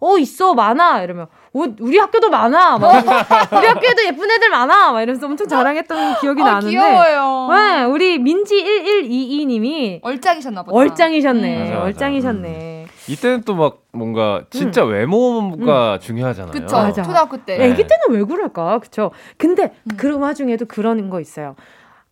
[0.00, 2.78] 어 있어 많아 이러면 어, 우리 학교도 많아.
[2.78, 2.92] 막
[3.56, 4.92] 우리 학교에도 예쁜 애들 많아.
[4.92, 6.70] 막 이러면서 엄청 자랑했던 기억이 아, 나는데.
[6.70, 7.48] 귀여워요.
[7.54, 10.76] 네, 우리 민지 1122님이 얼짱이셨나 보다.
[10.76, 11.58] 얼짱이셨네.
[11.58, 11.84] 맞아, 맞아.
[11.84, 12.86] 얼짱이셨네.
[13.08, 16.52] 이때는 또 막 뭔가 진짜 외모가 중요하잖아요.
[16.52, 16.76] 그쵸.
[16.76, 17.02] 맞아.
[17.02, 17.56] 초등학교 때.
[17.56, 17.64] 네.
[17.70, 18.78] 애기 때는 왜 그럴까?
[18.80, 19.10] 그쵸?
[19.38, 19.96] 근데 음.
[19.96, 21.56] 그 와중에도 그런 거 있어요.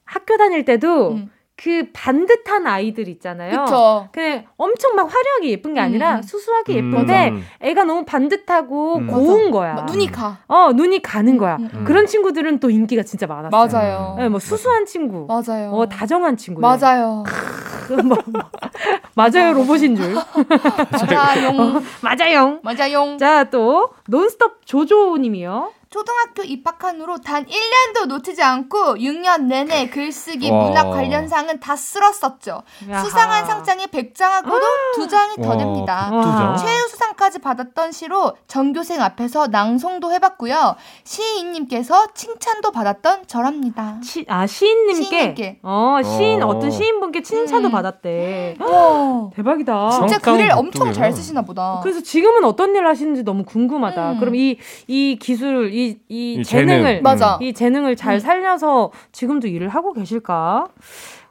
[0.04, 1.30] 학교 다닐 때도 음.
[1.58, 3.64] 그 반듯한 아이들 있잖아요.
[3.64, 4.08] 그쵸.
[4.12, 6.22] 그냥 엄청 막 화려하게 예쁜 게 아니라 음, 음.
[6.22, 7.46] 수수하게 음, 예쁜데 음.
[7.60, 9.06] 애가 너무 반듯하고 음.
[9.06, 9.72] 고운 거야.
[9.74, 10.36] 막 눈이 가.
[10.48, 11.56] 어 눈이 가는 거야.
[11.56, 11.84] 음, 음.
[11.84, 13.50] 그런 친구들은 또 인기가 진짜 많았어요.
[13.80, 14.14] 맞아요.
[14.18, 15.70] 네, 뭐 수수한 친구, 맞아요.
[15.72, 16.60] 어 다정한 친구.
[16.60, 17.24] 맞아요.
[17.88, 18.18] 뭐, 뭐.
[19.14, 20.14] 맞아요 로봇인 줄.
[20.14, 21.80] 맞아요.
[22.02, 22.60] 맞아요.
[22.62, 23.16] 맞아요.
[23.18, 25.72] 자 또 논스톱 조조님이요.
[25.96, 30.64] 초등학교 입학한 후로 단 1년도 놓치지 않고 6년 내내 글쓰기, 와.
[30.64, 32.62] 문학 관련 상은 다 쓸었었죠.
[32.90, 33.02] 야하.
[33.02, 34.60] 수상한 상장에 100장하고도
[34.94, 36.56] 두 장이 더 와, 됩니다.
[36.58, 40.76] 최우 수상까지 받았던 시로 전교생 앞에서 낭송도 해봤고요.
[41.04, 43.98] 시인님께서 칭찬도 받았던 저랍니다.
[44.02, 45.58] 시, 아 시인님께, 시인님께.
[45.62, 46.48] 어 시인 어.
[46.48, 46.58] 어.
[46.58, 47.72] 떤 시인분께 칭찬도 음.
[47.72, 48.56] 받았대.
[48.60, 49.90] 와, 대박이다.
[49.92, 50.92] 진짜 성강 글을 엄청.
[50.92, 51.80] 잘 쓰시나 보다.
[51.82, 54.12] 그래서 지금은 어떤 일을 하시는지 너무 궁금하다.
[54.12, 54.20] 음.
[54.20, 55.98] 그럼 이 이 기술, 이이
[56.40, 57.02] 이 재능을 재능.
[57.02, 57.38] 맞아.
[57.40, 58.18] 이 재능을 잘 음.
[58.20, 60.66] 살려서 지금도 일을 하고 계실까?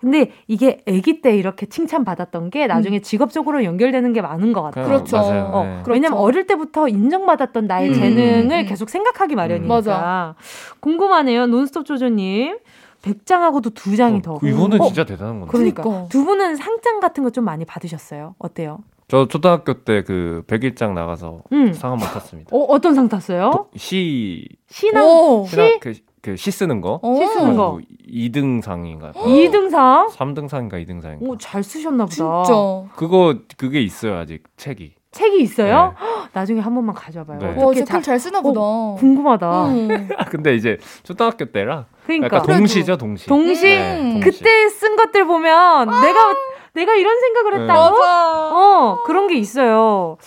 [0.01, 4.85] 근데 이게 아기 때 이렇게 칭찬 받았던 게 나중에 직업적으로 연결되는 게 많은 것 같아요.
[4.85, 5.17] 그렇죠.
[5.17, 5.49] 맞아요.
[5.51, 5.83] 어, 네.
[5.87, 7.93] 왜냐면 어릴 때부터 인정받았던 나의 음.
[7.93, 8.65] 재능을 음.
[8.67, 9.73] 계속 생각하기 마련이니까.
[9.73, 10.35] 맞아.
[10.79, 11.47] 궁금하네요.
[11.47, 12.57] 논스톱 조조님.
[13.01, 14.33] 100장하고도 두 장이 더.
[14.35, 15.51] 어, 이거는 어, 진짜 대단한 건데.
[15.51, 15.83] 그러니까.
[15.83, 16.07] 그러니까.
[16.09, 18.35] 두 분은 상장 같은 거 좀 많이 받으셨어요?
[18.39, 18.79] 어때요?
[19.07, 21.73] 저 초등학교 때그 100일장 나가서 음.
[21.73, 22.49] 상을 맡았습니다.
[22.55, 23.51] 어, 어떤 상 탔어요?
[23.51, 25.45] 도- 시 신앙 오.
[25.47, 25.79] 시나 시?
[25.79, 26.99] 그, 그 시 쓰는 거.
[27.03, 27.15] 오.
[27.17, 27.79] 시 쓰는 거.
[28.09, 29.13] 2등상인가?
[29.13, 30.09] 2등상?
[30.09, 31.17] 3등상인가 2등상인가?
[31.21, 32.15] 오, 잘 쓰셨나 보다.
[32.15, 32.95] 진짜.
[32.95, 34.93] 그거 그게 있어요 아직 책이.
[35.11, 35.93] 책이 있어요?
[35.99, 37.37] 헉, 나중에 한 번만 가져와봐요.
[37.39, 37.45] 네.
[37.45, 38.59] 와, 어떻게 진짜 글잘 쓰나 보다.
[38.99, 39.67] 궁금하다.
[39.67, 40.09] 음.
[40.17, 43.27] 아, 근데 이제 초등학교 때라 그러니까 약간 동시죠 동시.
[43.27, 44.31] 동시 네, 동시.
[44.31, 46.35] 그때 쓴 것들 보면 내가
[46.75, 47.59] 내가 이런 생각을 네.
[47.61, 47.95] 했다고?
[48.03, 50.17] 어 그런 게 있어요.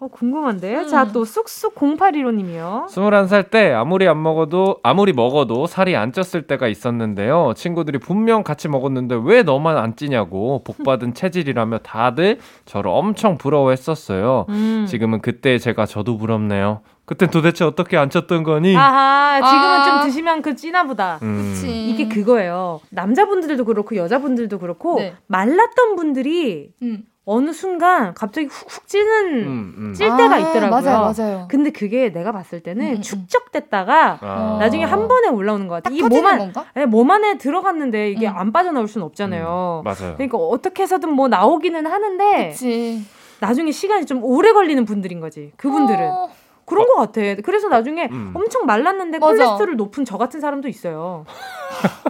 [0.00, 0.76] 어, 궁금한데.
[0.76, 0.88] 음.
[0.88, 2.86] 자, 또 쑥쑥 0815님이요.
[2.86, 7.52] 21살 때 아무리 안 먹어도 아무리 먹어도 살이 안 쪘을 때가 있었는데요.
[7.56, 14.46] 친구들이 분명 같이 먹었는데 왜 너만 안 찌냐고 복 받은 체질이라며 다들 저를 엄청 부러워했었어요.
[14.50, 14.86] 음.
[14.88, 16.82] 지금은 그때 제가 저도 부럽네요.
[17.08, 18.76] 그땐 도대체 어떻게 안 쪘던 거니?
[18.76, 19.84] 아하, 지금은 아.
[19.84, 21.18] 좀 드시면 그 찌나 보다.
[21.22, 21.54] 음.
[21.54, 21.88] 그치.
[21.88, 22.80] 이게 그거예요.
[22.90, 25.14] 남자분들도 그렇고 여자분들도 그렇고 네.
[25.26, 27.04] 말랐던 분들이 음.
[27.24, 29.94] 어느 순간 갑자기 훅훅 찌는 음, 음.
[29.94, 30.70] 찔 때가 아, 있더라고요.
[30.70, 31.48] 맞아요, 맞아요.
[31.50, 33.02] 근데 그게 내가 봤을 때는 음, 음, 음.
[33.02, 34.56] 축적됐다가 아.
[34.60, 35.88] 나중에 한 번에 올라오는 것 같아.
[35.88, 36.66] 딱이 몸, 안, 건가?
[36.74, 38.36] 네, 몸 안에 들어갔는데 이게 음.
[38.36, 39.82] 안 빠져나올 수는 없잖아요.
[39.82, 40.14] 음, 맞아요.
[40.16, 43.02] 그러니까 어떻게 해서든 뭐 나오기는 하는데 그치.
[43.40, 45.52] 나중에 시간이 좀 오래 걸리는 분들인 거지.
[45.56, 46.06] 그분들은.
[46.06, 46.28] 어,
[46.68, 47.20] 그런 것 같아.
[47.44, 48.32] 그래서 나중에 음.
[48.34, 49.32] 엄청 말랐는데 맞아.
[49.32, 51.24] 콜레스테롤 높은 저 같은 사람도 있어요.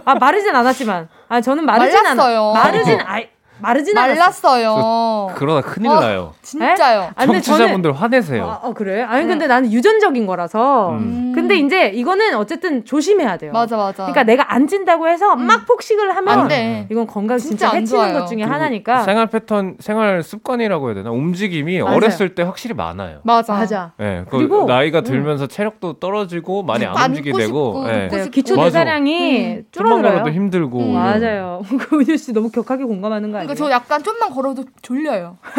[0.05, 2.15] 아 마르진 않았지만, 아 저는 마르진 않아.
[2.15, 2.53] 말랐어요.
[2.53, 3.21] 마르진 아
[3.61, 4.13] 마르진 않았어.
[4.49, 5.31] 말랐어요.
[5.35, 6.33] 그러다 큰일 어, 나요.
[6.41, 7.09] 진짜요.
[7.15, 8.43] 아, 청취자분들 화내세요.
[8.45, 9.01] 아, 어, 그래?
[9.03, 10.91] 아니 근데 나는 유전적인 거라서.
[10.91, 11.31] 음.
[11.35, 13.51] 근데 이제 이거는 어쨌든 조심해야 돼요.
[13.51, 14.03] 맞아 맞아.
[14.03, 16.87] 그러니까 내가 안 찐다고 해서 막 폭식을 하면 안 돼.
[16.91, 18.13] 이건 건강 진짜, 진짜 안 해치는 좋아요.
[18.19, 19.03] 것 중에 하나니까.
[19.03, 21.11] 생활 패턴, 생활 습관이라고 해야 되나?
[21.11, 21.95] 움직임이 맞아요.
[21.95, 23.19] 어렸을 때 확실히 많아요.
[23.23, 23.53] 맞아.
[23.53, 23.91] 맞아.
[23.99, 25.03] 예, 그 그리고- 나이가 음.
[25.03, 28.07] 들면서 체력도 떨어지고 많이 안 움직이게 되고 예.
[28.09, 28.31] 네, 싶고.
[28.31, 28.55] 기초.
[28.55, 30.23] 대사량이 줄어들어요.
[30.31, 30.89] 힘들고 음.
[30.91, 30.93] 이런.
[30.93, 31.61] 맞아요.
[31.89, 33.48] 그 은유 씨 너무 격하게 공감하는 거 아니에요?
[33.49, 35.37] 그러니까 저 약간 좀만 걸어도 졸려요.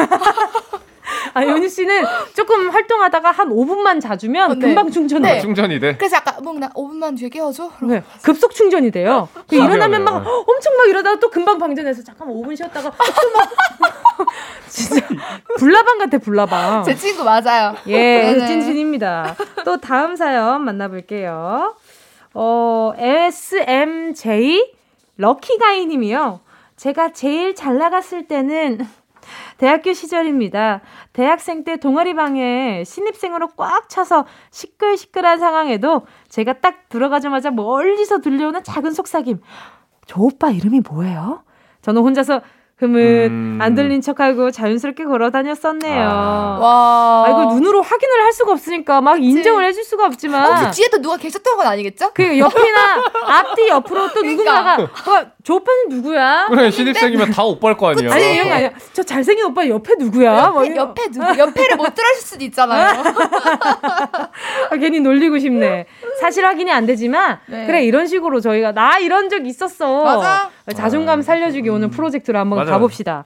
[1.35, 4.61] 아, 연희 씨는 조금 활동하다가 한 5분만 자주면 어, 네.
[4.61, 5.35] 금방 충전돼요.
[5.35, 5.41] 네.
[5.41, 5.97] 충전이 돼.
[5.97, 7.71] 그래서 약간 뭐나 5분만 뒤에 깨워줘.
[7.83, 9.29] 네, 급속 충전이 돼요.
[9.49, 9.57] 그.
[9.57, 13.49] 일어나면 막 엄청 막 이러다가 또 금방 방전해서 잠깐 5분 쉬었다가 또 막
[14.69, 15.07] 진짜
[15.59, 16.85] 불나방 같아 불나방.
[16.85, 17.75] 제 친구 맞아요.
[17.87, 17.97] 예,
[18.33, 18.47] 네네.
[18.47, 19.35] 찐친입니다.
[19.65, 21.75] 또 다음 사연 만나볼게요.
[22.35, 24.75] 어, SMJ
[25.17, 26.41] 럭키가이 님이요.
[26.81, 28.79] 제가 제일 잘 나갔을 때는
[29.59, 30.81] 대학교 시절입니다.
[31.13, 39.43] 대학생 때 동아리방에 신입생으로 꽉 차서 시끌시끌한 상황에도 제가 딱 들어가자마자 멀리서 들려오는 작은 속삭임.
[40.07, 41.45] 저 오빠 이름이 뭐예요?
[41.83, 42.41] 저는 혼자서
[42.81, 43.59] 흐뭇 음.
[43.61, 46.09] 안 들린 척하고 자연스럽게 걸어 다녔었네요.
[46.09, 46.59] 아.
[46.59, 47.25] 와.
[47.27, 50.51] 아, 이거 눈으로 확인을 할 수가 없으니까 막 인정을 해줄 수가 없지만.
[50.51, 52.13] 어, 그 뒤에 또 누가 계셨던 건 아니겠죠?
[52.15, 56.47] 그 옆이나 앞뒤 옆으로 또 누군가가 어, 저 오빠는 누구야?
[56.49, 58.13] 그래 신입생이면 다 오빠일 거 아니야.
[58.13, 58.71] 아니 이런 거 아니야.
[58.93, 60.49] 저 잘생긴 오빠 옆에 누구야?
[60.49, 61.39] 뭐 옆에, 이런- 옆에 누구?
[61.39, 63.03] 옆에를 못 들으실 수도 있잖아요.
[64.71, 65.87] 아, 괜히 놀리고 싶네.
[66.21, 67.67] 사실 확인이 안 되지만 네.
[67.67, 70.05] 그래 이런 식으로 저희가 나 이런 적 있었어.
[70.05, 70.51] 맞아.
[70.75, 73.25] 자존감 살려주기 오늘 프로젝트로 한번 맞아, 가봅시다.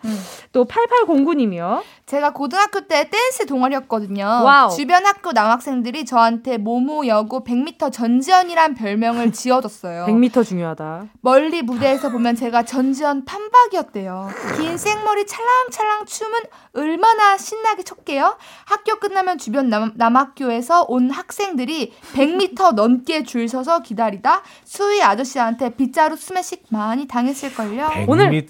[0.53, 1.83] 또 8809님이요.
[2.07, 4.25] 제가 고등학교 때 댄스 동아리였거든요.
[4.45, 4.71] 와우.
[4.77, 10.05] 주변 학교 남학생들이 저한테 모모 여고 100m 전지현이란 별명을 지어줬어요.
[10.07, 11.07] 100m 중요하다.
[11.23, 14.29] 멀리 무대에서 보면 제가 전지현 판박이었대요.
[14.57, 16.41] 긴 생머리 찰랑찰랑 춤은
[16.77, 18.37] 얼마나 신나게 췄게요.
[18.64, 26.16] 학교 끝나면 주변 남, 남학교에서 온 학생들이 100m 넘게 줄 서서 기다리다 수희 아저씨한테 빗자루
[26.16, 27.87] 스매식 많이 당했을걸요.
[27.87, 28.09] 100m.
[28.09, 28.47] 오늘-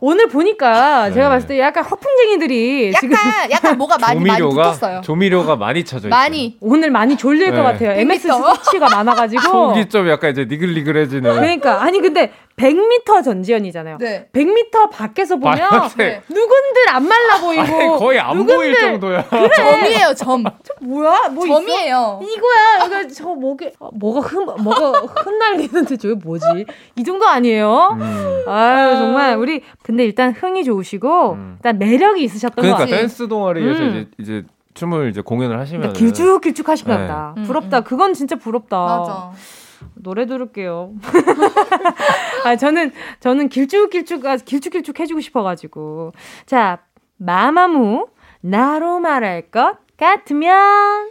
[0.00, 1.14] 오늘 보니까 네.
[1.14, 5.00] 제가 봤을 때 약간 허풍쟁이들이 지금 약간 약간 뭐가 많이 많이 조미료가 붙었어요.
[5.00, 6.10] 조미료가 많이 쳐져 있어요.
[6.10, 7.56] 많이 오늘 많이 졸릴 네.
[7.56, 7.90] 것 같아요.
[7.92, 8.64] MS 100m.
[8.64, 9.42] 수치가 많아가지고.
[9.42, 11.22] 속이 좀 약간 이제 니글니글해지는.
[11.34, 13.98] 그러니까 아니 근데 100m 전지현이잖아요.
[13.98, 14.28] 네.
[14.32, 19.24] 100m 밖에서 보면 바깥에 누군들 안 말라 보이고 아니, 거의 안 누군들 보일 정도야.
[19.28, 20.44] 점이에요 점.
[20.80, 21.28] 뭐야?
[21.30, 21.54] 뭐 있어?
[21.54, 22.20] 점이에요.
[22.22, 22.98] 이거야.
[23.00, 26.46] 여기 저 목에 어, 뭐가 흠 뭐가 흩날리는데 저게 뭐지?
[26.96, 27.98] 이 정도 아니에요?
[28.00, 28.44] 음.
[28.46, 31.54] 아유 정말 우리 근데 일단 흥이 좋으시고 음.
[31.58, 33.00] 일단 매력이 있으셨던 것 그러니까 같아요.
[33.00, 33.88] 댄스 동아리에서 음.
[33.88, 37.02] 이제, 이제 춤을 이제 공연을 하시면 그러니까 길쭉길쭉 하신가 네.
[37.02, 37.34] 보다.
[37.36, 37.80] 음, 부럽다.
[37.80, 38.76] 그건 진짜 부럽다.
[38.78, 39.32] 맞아.
[39.94, 40.92] 노래 들을게요.
[42.44, 46.12] 아, 저는, 저는 길쭉길쭉, 아, 길쭉길쭉 해주고 싶어가지고.
[46.46, 46.78] 자,
[47.16, 48.08] 마마무,
[48.40, 51.10] 나로 말할 것 같으면.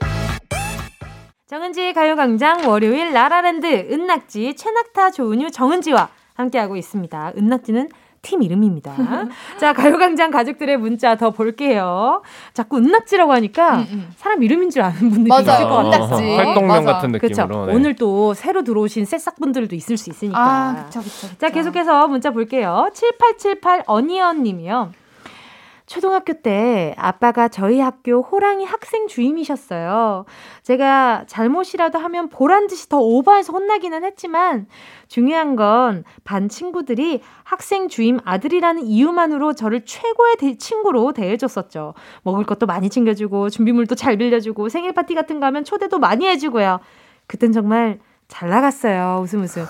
[1.47, 7.33] 정은지의 가요광장 월요일 라라랜드 은낙지 최낙타 조은유 정은지와 함께하고 있습니다.
[7.37, 7.89] 은낙지는
[8.23, 8.95] 팀 이름입니다.
[9.59, 12.23] 자, 가요광장 가족들의 문자 더 볼게요.
[12.53, 14.13] 자꾸 은낙지라고 하니까 음, 음.
[14.17, 15.41] 사람 이름인 줄 아는 분들이 맞아요.
[15.41, 16.03] 있을 것 같아요.
[16.05, 16.35] 은낙지.
[16.35, 16.93] 활동명 맞아.
[16.93, 17.41] 같은 그렇죠.
[17.43, 17.65] 느낌으로.
[17.67, 17.75] 네.
[17.75, 20.39] 오늘 또 새로 들어오신 새싹분들도 있을 수 있으니까.
[20.39, 21.37] 아, 그쵸, 그쵸, 그쵸.
[21.37, 22.89] 자, 계속해서 문자 볼게요.
[22.93, 24.91] 7878 어니언 님이요.
[25.85, 30.25] 초등학교 때 아빠가 저희 학교 호랑이 학생 주임이셨어요.
[30.63, 34.67] 제가 잘못이라도 하면 보란 듯이 더 오버해서 혼나기는 했지만
[35.07, 41.93] 중요한 건 반 친구들이 학생 주임 아들이라는 이유만으로 저를 최고의 대- 친구로 대해줬었죠.
[42.23, 46.79] 먹을 것도 많이 챙겨주고 준비물도 잘 빌려주고 생일 파티 같은 거 하면 초대도 많이 해주고요.
[47.27, 49.19] 그땐 정말 잘 나갔어요.
[49.21, 49.65] 웃음 웃음.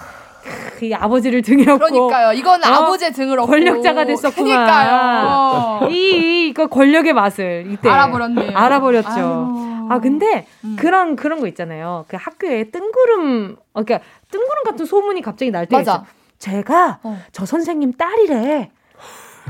[0.77, 2.33] 크, 이 아버지를 등에 업고 그러니까요.
[2.33, 4.45] 이건 어, 아버지의 등을 얻고 권력자가 됐었구만.
[4.45, 5.89] 그러니까요.
[5.89, 8.57] 이 이거 권력의 맛을 이때 알아버렸네요.
[8.57, 9.09] 알아버렸죠.
[9.09, 9.87] 아유.
[9.89, 10.75] 아 근데 음.
[10.79, 12.05] 그런 그런 거 있잖아요.
[12.07, 15.91] 그 학교에 뜬구름 어, 그러니까 뜬구름 같은 소문이 갑자기 날때 맞아.
[15.93, 16.05] 있어.
[16.39, 17.19] 제가 어.
[17.31, 18.71] 저 선생님 딸이래.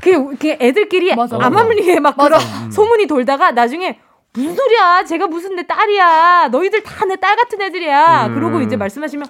[0.02, 1.38] 그, 그 애들끼리 맞아.
[1.40, 2.38] 암암리에 막 맞아.
[2.38, 4.00] 그런 소문이 돌다가 나중에
[4.34, 5.04] 무슨 소리야?
[5.06, 6.50] 제가 무슨 내 딸이야?
[6.52, 8.28] 너희들 다 내 딸 같은 애들이야.
[8.28, 8.36] 음.
[8.36, 9.28] 그러고 이제 말씀하시면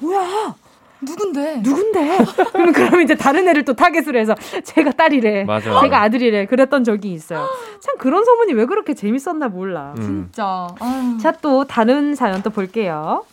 [0.00, 0.54] 뭐야?
[1.04, 1.56] 누군데?
[1.62, 2.18] 누군데?
[2.52, 4.34] 그러면 그럼 이제 다른 애를 또 타겟으로 해서
[4.64, 5.44] 제가 딸이래.
[5.44, 5.80] 맞아.
[5.80, 6.46] 제가 아들이래.
[6.46, 7.46] 그랬던 적이 있어요.
[7.80, 9.94] 참 그런 소문이 왜 그렇게 재밌었나 몰라.
[9.98, 10.02] 음.
[10.02, 10.66] 진짜.
[10.80, 11.18] 아유.
[11.20, 13.24] 자, 또 다른 사연 또 볼게요.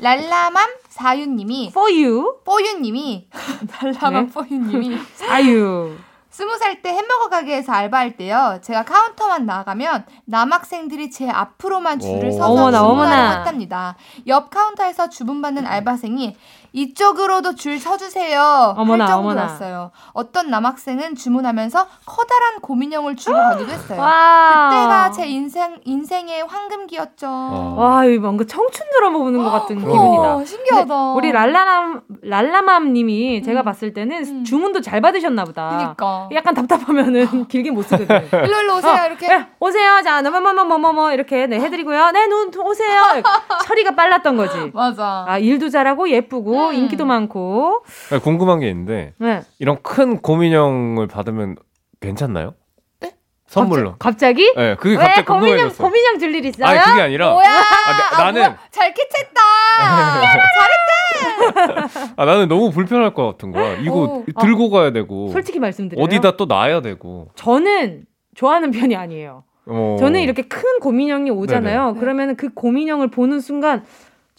[0.00, 2.36] 랄라맘 사유님이 For you.
[2.44, 3.28] 뽀유님이
[3.82, 4.32] 랄라맘 네.
[4.32, 4.96] 뽀유님이
[5.28, 5.94] 아유.
[6.30, 8.60] 스무 살 때 햄버거 가게에서 알바할 때요.
[8.62, 12.30] 제가 카운터만 나가면 남학생들이 제 앞으로만 줄을 오.
[12.30, 13.38] 서서 어머나.
[13.38, 13.96] 했답니다.
[14.26, 16.36] 옆 카운터에서 주문받는 알바생이
[16.72, 18.74] 이쪽으로도 줄 서주세요.
[18.76, 19.48] 어머나, 할 어머나.
[19.48, 19.90] 정도였어요.
[20.12, 24.00] 어떤 남학생은 주문하면서 커다란 곰인형을 주고 가기도 했어요.
[24.00, 24.68] 와.
[24.70, 27.26] 그때가 제 인생 인생의 황금기였죠.
[27.28, 27.74] 어.
[27.76, 29.92] 와, 이 뭔가 청춘 드라마 보는 것 같은 그러니까.
[30.02, 30.36] 기분이다.
[30.36, 31.12] 어, 신기하다.
[31.14, 33.64] 우리 랄라람 랄라맘 님이 제가 음.
[33.64, 34.44] 봤을 때는 음.
[34.44, 35.78] 주문도 잘 받으셨나 보다.
[35.78, 36.28] 그니까.
[36.32, 38.28] 약간 답답하면은 길게 못 쓰거든.
[38.46, 39.26] 일로 일로 오세요 어, 이렇게.
[39.28, 40.00] 네, 오세요.
[40.04, 42.10] 자, 뭐뭐뭐뭐뭐 이렇게 네 해드리고요.
[42.12, 43.02] 네, 눈 오세요.
[43.66, 44.70] 처리가 빨랐던 거지.
[44.74, 45.24] 맞아.
[45.26, 46.74] 아, 일도 잘하고 예쁘고 음.
[46.74, 47.84] 인기도 많고.
[48.10, 49.42] 네, 궁금한 게 있는데 네.
[49.58, 51.56] 이런 큰 고민형을 받으면
[52.00, 52.54] 괜찮나요?
[53.00, 53.12] 네?
[53.46, 53.96] 선물로.
[53.98, 54.52] 갑자기?
[54.54, 55.70] 네, 그게 왜 갑자기 고민형.
[55.70, 56.66] 고민형 줄 일 있어요?
[56.66, 57.48] 아니 그게 아니라 뭐야?
[57.48, 58.58] 아, 나, 나는 뭐야?
[58.70, 59.40] 잘 캐치했다.
[62.16, 63.76] 아 나는 너무 불편할 것 같은 거야.
[63.80, 64.24] 이거 오.
[64.40, 66.04] 들고 가야 되고 솔직히 말씀드려요.
[66.04, 67.28] 어디다 또 놔야 되고.
[67.34, 68.04] 저는
[68.34, 69.44] 좋아하는 편이 아니에요.
[69.66, 69.96] 어.
[69.98, 71.86] 저는 이렇게 큰 고민형이 오잖아요.
[71.88, 72.00] 네네.
[72.00, 73.84] 그러면은 그 고민형을 보는 순간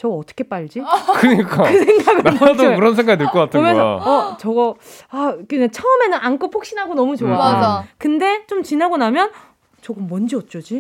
[0.02, 0.82] 저거 어떻게 빨지?
[1.20, 2.76] 그러니까 그 생각을 나도 먼저 해요.
[2.76, 3.94] 그런 생각이 들 것 같은 보면서 거야.
[4.16, 4.76] 어 저거
[5.12, 7.30] 아 그냥 처음에는 안고 폭신하고 너무 좋아.
[7.30, 7.84] 음, 맞아.
[8.00, 9.30] 근데 좀 지나고 나면
[9.84, 10.80] 저거 뭔지 어쩌지?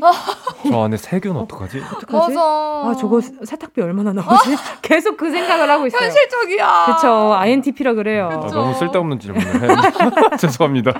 [0.70, 1.82] 저 안에 세균 어떡하지?
[1.98, 2.34] 어떡하지?
[2.34, 2.42] 맞아.
[2.42, 4.56] 아 저거 세탁비 얼마나 나오지?
[4.82, 6.02] 계속 그 생각을 하고 있어요.
[6.02, 6.86] 현실적이야.
[6.96, 8.28] 그쵸 INTP라 그래요.
[8.32, 8.48] 아.
[8.48, 9.76] 너무 쓸데없는 질문을 해.
[10.38, 11.00] 죄송합니다.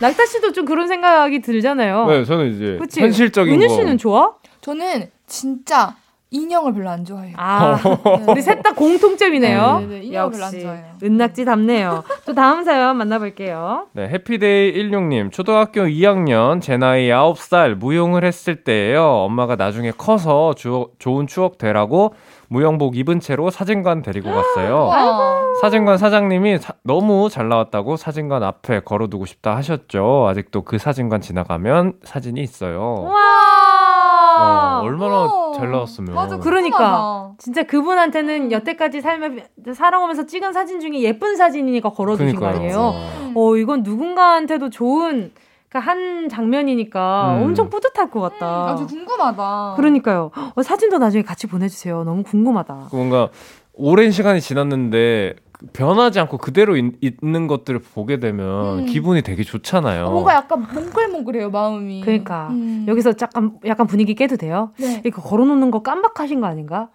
[0.00, 2.06] 낙타 씨도 좀 그런 생각이 들잖아요.
[2.06, 3.00] 네, 저는 이제 그치?
[3.02, 3.74] 현실적인 은유 거.
[3.74, 4.32] 씨는 좋아?
[4.62, 5.94] 저는 진짜
[6.32, 7.34] 인형을 별로 안 좋아해요.
[7.36, 8.24] 아, 네.
[8.28, 9.78] 우리 셋 다 공통점이네요.
[9.80, 10.06] 네, 네, 네.
[10.06, 10.84] 인형을 별로 안 역시 좋아해요.
[11.02, 12.04] 은낙지답네요.
[12.24, 13.86] 또 다음 사연 만나볼게요.
[13.92, 20.90] 네, 해피데이 16님, 초등학교 2학년, 제 나이 9살, 무용을 했을 때예요 엄마가 나중에 커서 주,
[20.98, 22.14] 좋은 추억 되라고
[22.48, 24.86] 무용복 입은 채로 사진관 데리고 갔어요.
[24.86, 25.40] 와.
[25.60, 30.26] 사진관 사장님이 사- 너무 잘 나왔다고 사진관 앞에 걸어두고 싶다 하셨죠.
[30.28, 33.04] 아직도 그 사진관 지나가면 사진이 있어요.
[33.08, 33.89] 와.
[34.38, 35.52] 어, 얼마나 어.
[35.56, 36.14] 잘 나왔으면.
[36.14, 36.76] 맞아, 그러니까.
[36.78, 37.34] 궁금하다.
[37.38, 42.80] 진짜 그분한테는 여태까지 삶에 살아오면서 찍은 사진 중에 예쁜 사진이니까 걸어두신 거 그러니까요.
[42.80, 43.32] 아니에요?
[43.34, 45.32] 어, 이건 누군가한테도 좋은
[45.68, 47.42] 그러니까 한 장면이니까 음.
[47.44, 48.64] 엄청 뿌듯할 것 같다.
[48.64, 49.74] 음, 아주 궁금하다.
[49.76, 50.30] 그러니까요.
[50.56, 52.02] 어, 사진도 나중에 같이 보내주세요.
[52.04, 52.88] 너무 궁금하다.
[52.92, 53.28] 뭔가
[53.74, 55.34] 오랜 시간이 지났는데
[55.72, 56.92] 변하지 않고 그대로 있,
[57.22, 58.86] 는 것들을 보게 되면 음.
[58.86, 60.06] 기분이 되게 좋잖아요.
[60.06, 62.00] 어, 뭔가 약간 몽글몽글해요 마음이.
[62.02, 62.84] 그러니까 음.
[62.88, 64.72] 여기서 약간 약간 분위기 깨도 돼요?
[64.78, 65.02] 네.
[65.04, 66.88] 이거 걸어놓는 거 깜박하신 거 아닌가?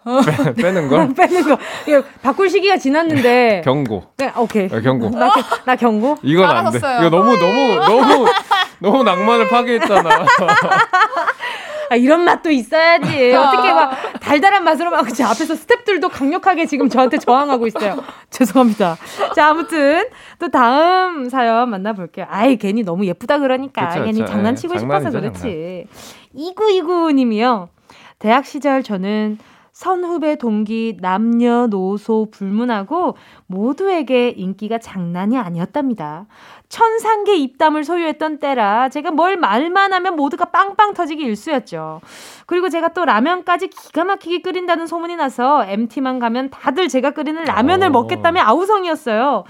[0.56, 1.58] 빼는 걸 빼는 거.
[1.88, 3.62] 이거 바꿀 시기가 지났는데.
[3.64, 4.04] 경고.
[4.16, 4.68] 네, 오케이.
[4.72, 5.10] 아, 경고.
[5.10, 6.16] 나, 겨- 나 경고.
[6.22, 6.78] 이건 안 돼.
[6.78, 8.26] 이거 너무 너무 너무
[8.80, 10.10] 너무 낭만을 파괴했잖아.
[11.90, 13.34] 아, 이런 맛도 있어야지.
[13.34, 18.02] 어떻게 막 달달한 맛으로 막제 앞에서 스탭들도 강력하게 지금 저한테 저항하고 있어요.
[18.30, 18.96] 죄송합니다.
[19.34, 20.06] 자, 아무튼
[20.38, 22.26] 또 다음 사연 만나볼게요.
[22.28, 23.88] 아이, 괜히 너무 예쁘다 그러니까.
[23.88, 24.32] 그쵸, 괜히 그쵸.
[24.32, 25.86] 장난치고 예, 싶어서 장난이죠, 그렇지.
[26.34, 27.68] 2929님이요.
[28.18, 29.38] 대학 시절 저는
[29.76, 33.14] 선후배 동기 남녀노소 불문하고
[33.46, 36.26] 모두에게 인기가 장난이 아니었답니다.
[36.68, 42.00] 천상계 입담을 소유했던 때라 제가 뭘 말만 하면 모두가 빵빵 터지기 일쑤였죠.
[42.46, 47.88] 그리고 제가 또 라면까지 기가 막히게 끓인다는 소문이 나서 MT만 가면 다들 제가 끓이는 라면을
[47.88, 47.90] 오.
[47.90, 49.44] 먹겠다며 아우성이었어요.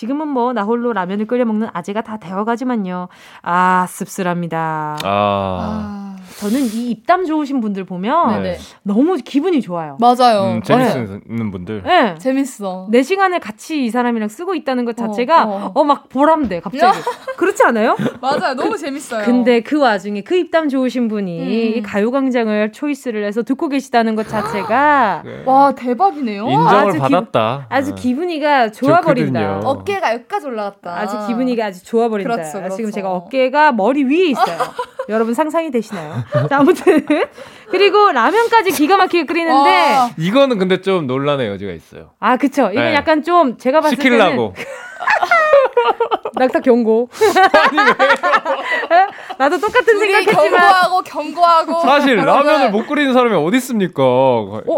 [0.00, 3.08] 지금은 뭐 나 홀로 라면을 끓여 먹는 아재가 다 되어가지만요.
[3.42, 4.96] 아 씁쓸합니다.
[5.04, 5.06] 아.
[5.06, 6.06] 아.
[6.38, 8.58] 저는 이 입담 좋으신 분들 보면 네네.
[8.82, 9.96] 너무 기분이 좋아요.
[10.00, 10.54] 맞아요.
[10.54, 11.82] 음, 재밌는 분들.
[11.82, 12.14] 네.
[12.18, 12.86] 재밌어.
[12.90, 15.84] 내 시간을 같이 이 사람이랑 쓰고 있다는 것 자체가 어, 어, 어.
[15.84, 16.98] 막 보람돼 갑자기
[17.36, 17.96] 그렇지 않아요?
[18.20, 18.54] 맞아요.
[18.54, 19.24] 너무 재밌어요.
[19.24, 21.48] 근데 그 와중에 그 입담 좋으신 분이 음.
[21.78, 25.42] 이 가요광장을 초이스를 해서 듣고 계시다는 것 자체가 네.
[25.46, 26.44] 와 대박이네요.
[26.48, 27.66] 인정을 아주 기- 받았다.
[27.68, 28.00] 아주 네.
[28.00, 29.40] 기분이가 좋아버린다.
[29.40, 29.68] 좋거든요.
[29.90, 30.98] 어깨가 여기까지 올라갔다.
[30.98, 32.34] 아주 기분이가 아주 좋아버린다.
[32.34, 32.76] 그렇죠, 그렇죠.
[32.76, 34.58] 지금 제가 어깨가 머리 위에 있어요.
[35.08, 36.22] 여러분 상상이 되시나요?
[36.48, 37.04] 자, 아무튼
[37.70, 40.10] 그리고 라면까지 기가 막히게 끓이는데 와.
[40.16, 42.10] 이거는 근데 좀 논란의 여지가 있어요.
[42.20, 42.94] 아 그쵸 이건 네.
[42.94, 44.54] 약간 좀 제가 봤을 때는 시키려고.
[46.34, 47.08] 낙타 경고.
[49.38, 51.80] 나도 똑같은 생각했지만 경고하고 경고하고.
[51.82, 54.02] 사실 걸- 라면을 못 끓이는 사람이 어디 있습니까?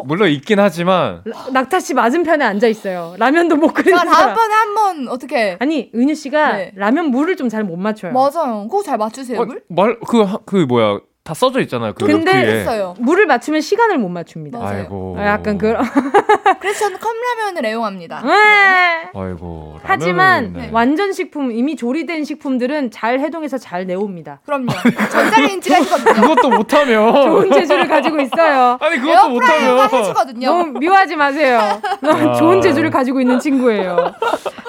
[0.04, 3.14] 물론 있긴 하지만 라- 낙타 씨 맞은편에 앉아 있어요.
[3.18, 4.12] 라면도 못 끓이는 사람.
[4.12, 5.56] 다음번에 한번 어떻게?
[5.60, 6.72] 아니 은유 씨가 네.
[6.76, 8.12] 라면 물을 좀 잘 못 맞춰요.
[8.12, 8.66] 맞아요.
[8.68, 9.62] 그거 잘 맞추세요 어, 물?
[9.68, 11.92] 말그 그 뭐야 다 써져 있잖아요.
[11.94, 12.32] 그 근데.
[12.32, 12.94] 했어요.
[12.98, 14.58] 물을 맞추면 시간을 못 맞춥니다.
[14.58, 14.78] 맞아요.
[14.80, 15.16] 아이고.
[15.18, 15.84] 아, 약간 그런.
[16.58, 18.22] 그래서 저는 컵라면을 애용합니다.
[18.22, 19.08] 네.
[19.14, 19.78] 아이고.
[19.84, 20.70] 하지만 네.
[20.72, 24.40] 완전 식품 이미 조리된 식품들은 잘 해동해서 잘 내옵니다.
[24.44, 24.66] 그럼요.
[25.12, 26.12] 전자레인지가 있거든요.
[26.22, 28.78] 그것도 못하면 좋은 재주를 가지고 있어요.
[28.80, 30.46] 아니 그것도 못하면 해주거든요.
[30.48, 31.80] 너무 미워하지 마세요.
[32.00, 32.32] 너무 아.
[32.34, 34.12] 좋은 재주를 가지고 있는 친구예요.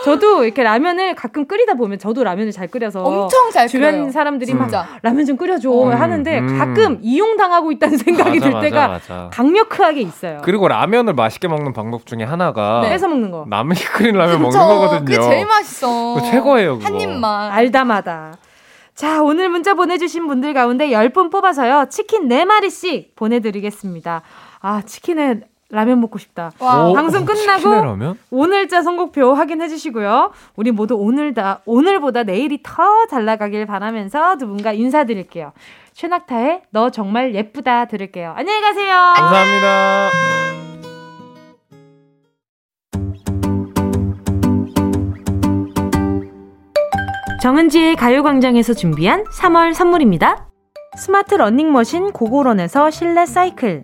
[0.03, 4.11] 저도 이렇게 라면을 가끔 끓이다 보면 저도 라면을 잘 끓여서 엄청 잘 주변 끓여요.
[4.11, 4.87] 사람들이 막 진짜.
[5.01, 6.57] 라면 좀 끓여줘 음, 하는데 음.
[6.57, 9.29] 가끔 이용당하고 있다는 생각이 맞아, 들 때가 맞아, 맞아.
[9.31, 10.41] 강력하게 있어요.
[10.43, 12.89] 그리고 라면을 맛있게 먹는 방법 중에 하나가 네.
[12.89, 13.45] 뺏어 먹는 거.
[13.47, 14.57] 남이 끓인 라면 먹는.
[14.59, 15.05] 거거든요.
[15.05, 16.15] 그게 제일 맛있어.
[16.15, 16.85] 그거 최고예요, 그거.
[16.85, 17.51] 한 입만.
[17.51, 18.33] 알다마다.
[18.95, 21.87] 자, 오늘 문자 보내주신 분들 가운데 10분 뽑아서요.
[21.89, 24.21] 치킨 4마리씩 보내드리겠습니다.
[24.61, 25.39] 아, 치킨에
[25.71, 26.51] 라면 먹고 싶다.
[26.59, 26.85] 와.
[26.89, 28.19] 오, 방송 치킨에 끝나고 라면?
[28.29, 30.31] 오늘자 선곡표 확인해 주시고요.
[30.55, 35.51] 우리 모두 오늘다, 오늘보다 내일이 더 잘 나가길 바라면서 두 분과 인사드릴게요.
[35.93, 38.33] 최낙타의 너 정말 예쁘다 들을게요.
[38.35, 39.13] 안녕히 가세요.
[39.15, 40.09] 감사합니다.
[47.41, 50.49] 정은지의 가요광장에서 준비한 3월 선물입니다.
[50.97, 53.83] 스마트 러닝머신 고고런에서 실내 사이클,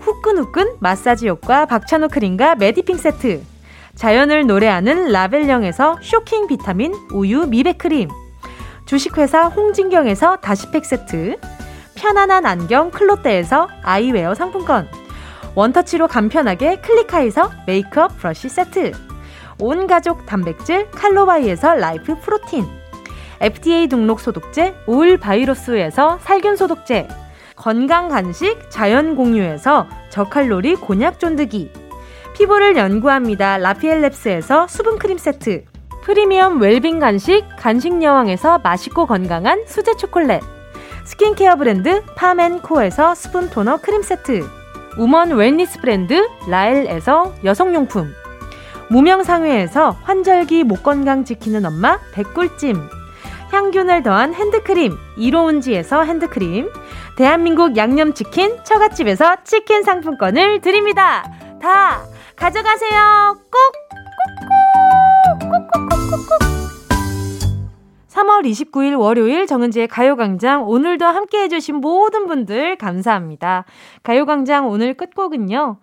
[0.00, 3.42] 후끈후끈 마사지 효과 박찬호 크림과 메디핑 세트.
[3.94, 8.08] 자연을 노래하는 라벨령에서 쇼킹 비타민 우유 미백 크림.
[8.86, 11.36] 주식회사 홍진경에서 다시팩 세트.
[11.94, 14.88] 편안한 안경 클로떼에서 아이웨어 상품권.
[15.54, 18.92] 원터치로 간편하게 클리카에서 메이크업 브러쉬 세트.
[19.58, 22.66] 온 가족 단백질 칼로바이에서 라이프 프로틴.
[23.40, 27.08] FDA 등록 소독제 오일 바이러스에서 살균 소독제
[27.60, 31.70] 건강 간식 자연 공유에서 저칼로리 곤약 쫀득이.
[32.34, 33.58] 피부를 연구합니다.
[33.58, 35.64] 라피엘랩스에서 수분 크림 세트.
[36.02, 40.40] 프리미엄 웰빙 간식 간식 여왕에서 맛있고 건강한 수제 초콜릿.
[41.04, 44.42] 스킨케어 브랜드 팜앤코에서 수분 토너 크림 세트.
[44.96, 48.10] woman wellness 브랜드 라엘에서 여성용품.
[48.88, 52.99] 무명상회에서 환절기 목 건강 지키는 엄마 백꿀찜
[53.50, 56.70] 향균을 더한 핸드크림 이로운지에서 핸드크림
[57.16, 61.24] 대한민국 양념치킨 처갓집에서 치킨 상품권을 드립니다
[61.60, 62.02] 다
[62.36, 63.90] 가져가세요 꼭
[68.08, 73.64] 3월 29일 월요일 정은지의 가요광장 오늘도 함께 해주신 모든 분들 감사합니다.
[74.02, 75.78] 가요광장 오늘 끝곡은요.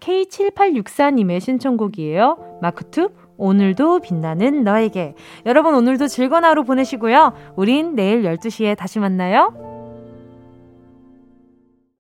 [0.00, 2.58] K7864님의 신청곡이에요.
[2.62, 3.10] 마크투
[3.42, 5.14] 오늘도 빛나는 너에게.
[5.46, 7.32] 여러분 오늘도 즐거운 하루 보내시고요.
[7.56, 9.71] 우린 내일 12시에 다시 만나요.